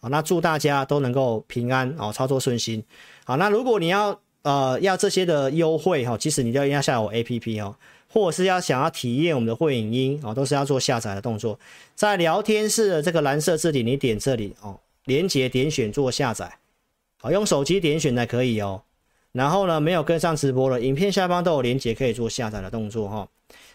[0.00, 2.82] 好，那祝大家都能够平安哦，操作顺心。
[3.24, 7.76] 好，那如果你要呃要这些的优惠哈，其实你就要下载我 APP 哦，
[8.12, 11.58] 或者是要想要体验我们的会影音哦，都是要做下载的动作。
[11.94, 16.58] 在聊天室的这个蓝色字体，你点这里哦，连接点选做下载。
[17.20, 18.82] 好，用手机点选的可以哦。
[19.32, 23.28] 然后呢，没有跟上直播的，影片下方都有连接可以做下载的动作哈。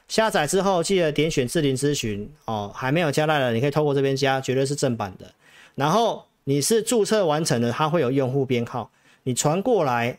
[0.09, 2.69] 下载之后，记得点选智霖咨询哦。
[2.75, 5.33] 还没有加赖的，你可以透过这边加，绝对是正版的。
[5.75, 8.91] 然后你是注册完成的，它会有用户编号，
[9.23, 10.17] 你传过来，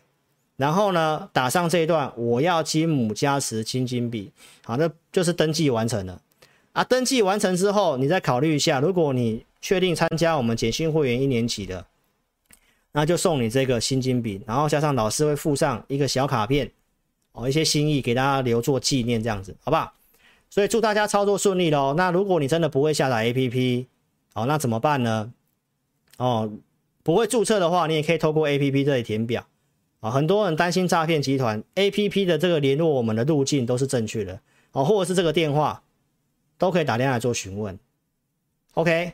[0.57, 4.31] 然后呢打上这一段，我要金母加持金金币，
[4.65, 6.23] 好，那就是登记完成了
[6.73, 6.85] 啊。
[6.85, 11.85] 登记完成之后，你再考虑一下，如果你确定参加我们简讯会员一年级的，
[12.93, 16.71] 那就送你这个新金币，然后加上老师会附上一个小卡片。
[17.33, 19.93] 哦，一些心意给大家留作纪念，这样子，好不好？
[20.49, 21.95] 所以祝大家操作顺利喽。
[21.97, 23.87] 那如果你真的不会下载 APP，
[24.35, 25.33] 哦，那怎么办呢？
[26.17, 26.53] 哦，
[27.03, 29.47] 不会注册的话，你也可以透过 APP 这里填表。
[30.01, 34.41] 啊、很多人担心诈骗集团，APP 的这个联络我们的路径都是正确的，
[34.73, 35.83] 哦，或者是这个电话
[36.57, 37.79] 都可以打电话来做询问。
[38.73, 39.13] OK，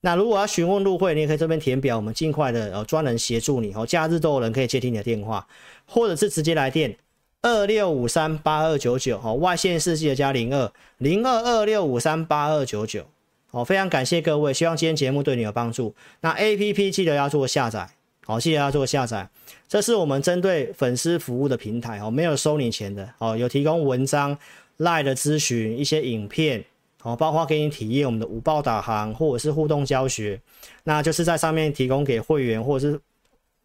[0.00, 3.72] 那如果要询问入会，你也可以这边填表，我们尽快的呃专人协助你。
[3.74, 5.46] 哦，假日都有人可以接听你的电话，
[5.86, 6.98] 或者是直接来电。
[7.44, 13.04] 二六五三八二九九，好，外线世纪的加零二零二二六五三八二九九，
[13.50, 15.94] 好，非常感谢各位，希望今天节目对你有帮助。
[16.22, 17.86] 那 A P P 记得要做下载，
[18.24, 19.28] 好，记得要做下载。
[19.68, 24.38] 这是我们针对粉丝服务的平台，哦，没有收你钱的，哦，有提供文章、
[24.78, 26.64] 赖的咨询、一些影片，
[27.02, 30.40] 哦，包括给你体验我们的五报导航或者是互动教学，
[30.84, 32.98] 那就是在上面提供给会员或者是。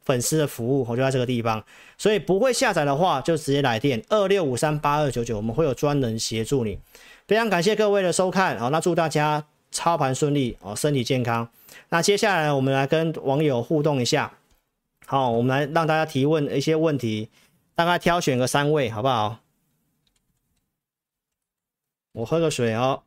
[0.06, 1.64] 粉丝的服务，我就在这个地方，
[1.98, 6.80] 所以不会下载的话，就直接来电二六五三八二九九，我们会有专人协助你。
[7.28, 11.48] 非常感谢各位的收看，好，那祝大家操盘顺利哦，身体健康。
[11.90, 14.34] 那接下来我们来跟网友互动一下，
[15.06, 17.30] 好，我们来让大家提问一些问题，
[17.76, 19.40] 大概挑选个三位，好不好？
[22.14, 23.04] 我喝个水哦。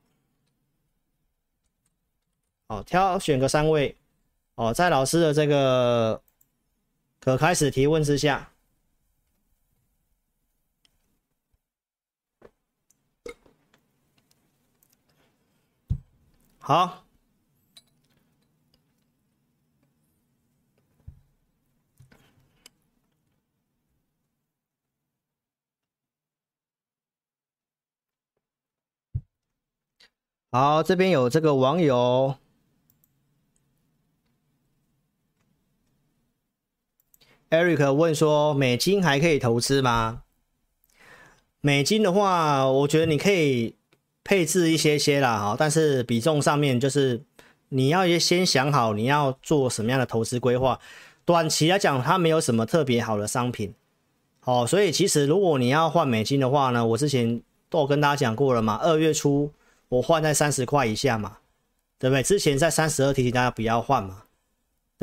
[2.68, 3.96] 好，挑选个三位
[4.54, 6.22] 哦，在老师的这个。
[7.22, 8.50] 可开始提问之下，
[16.58, 17.04] 好，
[30.50, 32.41] 好，这边有这个网友。
[37.52, 40.22] Eric 问说：“美金还可以投资吗？
[41.60, 43.76] 美金的话，我觉得你可以
[44.24, 47.22] 配置一些些啦，哈，但是比重上面就是
[47.68, 50.80] 你要先想好你要做什么样的投资规划。
[51.26, 53.74] 短期来讲，它没有什么特别好的商品，
[54.44, 59.52] 哦，所以其实如果你要换美金的话呢，我之前都有跟大家讲过了嘛，二月初
[59.90, 61.36] 我换在三十块以下嘛，
[61.98, 62.22] 对不对？
[62.22, 64.21] 之前在三十二提醒大家不要换嘛。”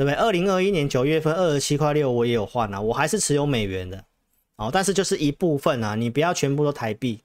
[0.00, 0.14] 对不对？
[0.14, 4.02] 二零二一年九月份二十七块六，我也有换啊，我还是持有美元的，
[4.56, 7.20] 哦，但是就是一部分啊，你不要全部都台币，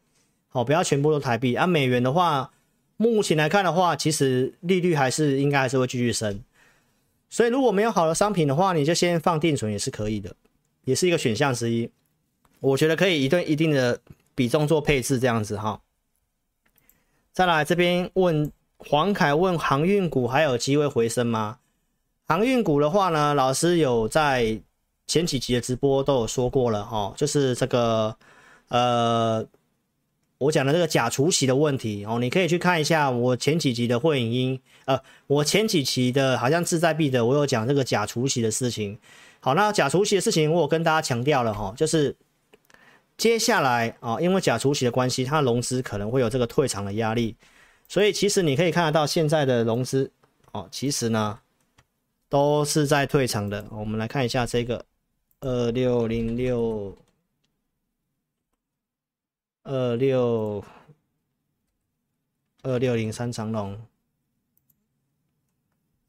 [0.51, 1.65] 哦，不要全部都台币啊。
[1.65, 2.51] 美元的话，
[2.97, 6.43] 目前来看的话，其实利率还是应该还是会继续升，
[7.29, 10.35] 所以如果没有好的商品的话，你就先放定存也是可以的，
[10.83, 11.89] 也是一个选项之一。
[12.59, 14.01] 我觉得可以一对一定的
[14.35, 15.79] 比重做配置这样子哈。
[17.31, 21.59] 再来这边问黄凯问航运股还有机会回升吗？
[22.27, 24.59] 航运股的话呢，老师有在
[25.05, 28.15] 前几集的直播都有说过了哈，就是这个
[28.69, 29.45] 呃，
[30.39, 38.97] 我讲的这个假除息的问题哦，你可以去看一下我前几集的会影音，呃，我前几期的好像志在必得，我有讲这个假除息的事情。
[39.39, 42.15] 好，那假除息的事情我有跟大家强调了哈，就是
[43.17, 47.35] 接下来啊，因为假除息的关系，它的融资可能会有这个退场的压力，
[47.87, 50.11] 所以其实你可以看得到现在的融资
[50.53, 51.37] 哦，其实呢。
[52.27, 54.85] 都是在退场的，我们来看一下这个
[55.41, 56.97] 二六零六
[59.63, 60.63] 二六
[62.63, 63.79] 二六零三长龙。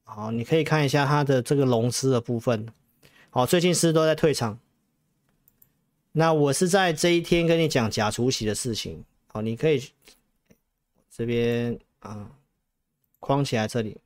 [0.05, 2.67] 好，你可以看一下它的这个龙狮的部分。
[3.31, 4.59] 好，最近是都在退场。
[6.13, 9.05] 那我是在这一天跟你讲假除息的事情。
[9.27, 9.91] 好，你可以
[11.11, 12.31] 这边啊
[13.21, 13.99] 框起来这里。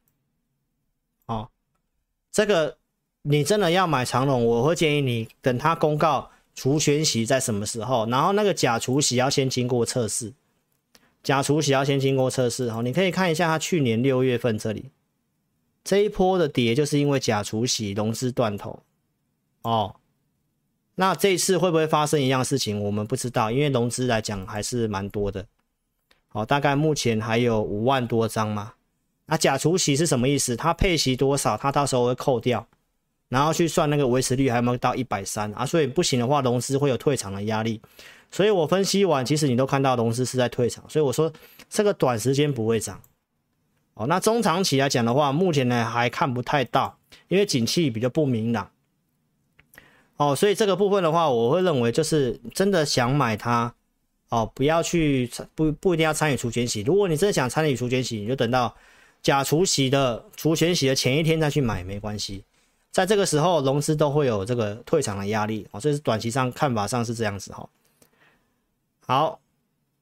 [2.32, 2.76] 这个
[3.22, 10.32] 你真的要买长龙，我会建议你等它公告除权息在什么时候，然后那个假除息要先经过测试。
[11.22, 12.70] 假除息要先经过测试。
[12.70, 14.90] 好，你可以看一下它去年六月份这里。
[15.84, 18.82] 这一波的跌就是因为假除息融资断头
[19.62, 19.96] 哦，
[20.94, 22.80] 那这一次会不会发生一样事情？
[22.82, 25.46] 我们不知道，因为融资来讲还是蛮多的，
[26.32, 28.74] 哦，大概目前还有五万多张嘛。
[29.30, 30.56] 那假除息是什么意思？
[30.56, 31.56] 它配息多少？
[31.56, 32.66] 它到时候会扣掉，
[33.28, 35.64] 然后去算那个维持率还有没有到一百三啊？
[35.64, 37.80] 所以不行的话，融资会有退场的压力。
[38.32, 41.32] 所以我分析完，其实你都看到融资是在退场，所以我说
[41.68, 43.00] 这个短时间不会涨。
[43.94, 46.98] 哦，那中长期来讲的话，目前呢还看不太到，
[47.28, 48.68] 因为景气比较不明朗。
[50.16, 53.72] 哦，所以这个部分的话，我会认为就是真的想买它，
[54.30, 56.82] 哦，不要去参不不一定要参与除权息。
[56.82, 58.74] 如果你真的想参与除权息，你就等到
[59.22, 62.44] 假除息的除权息的前一天再去买没关系。
[62.90, 65.66] 在这个时候，融资都会有这个退场的压力。
[65.70, 67.68] 哦，这是短期上看法上是这样子哈。
[69.06, 69.40] 好，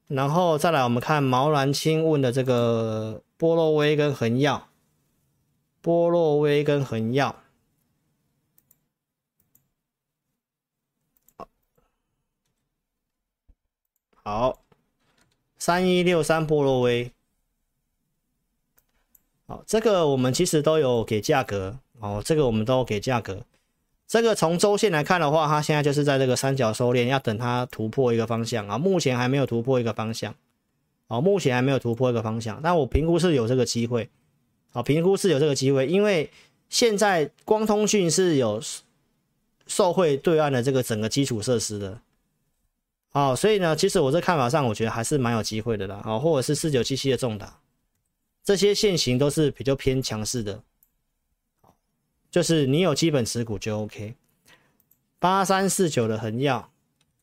[0.06, 3.22] 然后再来我们看毛兰青问的这个。
[3.38, 4.68] 波洛威跟恒耀，
[5.80, 7.36] 波洛威跟恒耀，
[14.12, 14.60] 好，
[15.56, 17.12] 三一六三波洛威，
[19.48, 23.42] 好，这个我们其实都有给价格哦，这个我们都给价格，
[24.06, 30.34] 这个从周线来看的话，它现在就是在这个三角收敛，要等它突破一个方向啊，目前还没有突破一个方向。
[31.10, 34.10] 哦，目前还没有突破一个方向，但我评估是有这个机会。
[34.70, 36.30] 好，评估是有这个机会，因为
[36.68, 38.60] 现在光通讯是有
[39.66, 41.98] 受惠对岸的这个整个基础设施的。
[43.08, 46.02] 好，所以呢，其实我这看法上，我觉得还是蛮有机会的啦。
[46.04, 47.58] 好，或者是四九七七的重达，
[48.48, 50.62] 这些线型都是比较偏强势的。
[52.30, 54.14] 就是你有基本持股就 OK。
[55.18, 56.70] 八三四九的恒耀。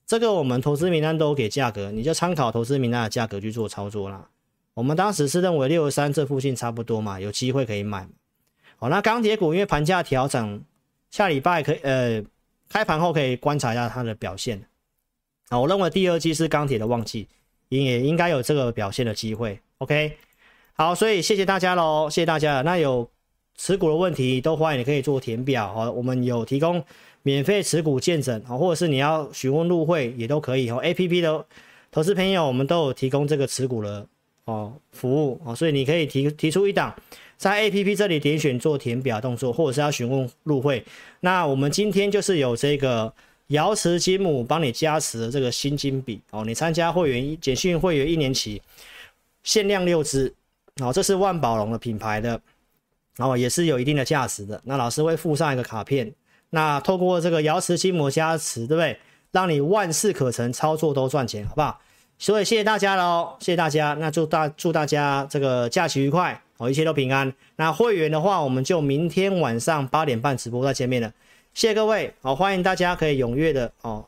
[0.06, 4.30] 这个我们投资名单都给价格，你就参考投资名单的价格去做操作啦。
[4.76, 8.08] 我们当时是认为六十三这附近差不多嘛，有机会可以买。
[8.76, 10.64] 好，那钢铁股因为盘价调整，
[11.10, 12.24] 下礼拜可以呃
[12.70, 14.64] 开盘后可以观察一下它的表现。
[15.50, 17.28] 啊，我认为第二季是钢铁的旺季，
[17.70, 19.60] 也应该有这个表现的机会。
[19.80, 20.16] OK，
[20.78, 22.62] 好，所以谢谢大家喽，谢谢大家。
[22.62, 23.10] 那有
[23.56, 26.84] 持股的问题都欢迎你可以做填表，哦，我们有提供。
[27.24, 30.80] 免费持股见证啊，或者是你要询问入会也都可以哦。
[30.84, 31.44] APP 的
[31.92, 34.06] 投资朋友，我们都有提供这个持股的
[34.44, 36.94] 哦服务哦，所以你可以提提出一档，
[37.36, 40.86] 在 APP 这里点选做填表动作，或者是要询问入会。
[41.22, 43.12] 那我们今天就是有这个
[43.48, 48.62] 瑶池金母帮你加持的这个新金笔哦，你参加会员简讯会员一年期，
[49.42, 50.32] 限量六支
[50.82, 52.40] 哦，这是万宝龙的品牌的，
[53.16, 54.60] 然后也是有一定的价值的。
[54.66, 56.14] 那老师会附上一个卡片。
[56.50, 58.98] 那透过这个瑶池金母加持，对不对？
[59.32, 61.80] 让你万事可成，操作都赚钱，好不好？
[62.18, 63.94] 所以谢谢大家喽，谢谢大家。
[64.00, 67.34] 那祝大祝大家这个假期愉快哦，一切都平安。
[67.58, 71.12] 那会员的话，我们就明天晚上八点半直播再见面了。
[71.54, 74.06] 谢谢各位，好，欢迎大家可以踊跃的哦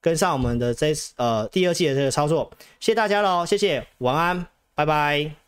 [0.00, 2.50] 跟上我们的这呃第二季的这个操作。
[2.78, 5.47] 谢谢大家喽，谢谢，晚安，拜拜。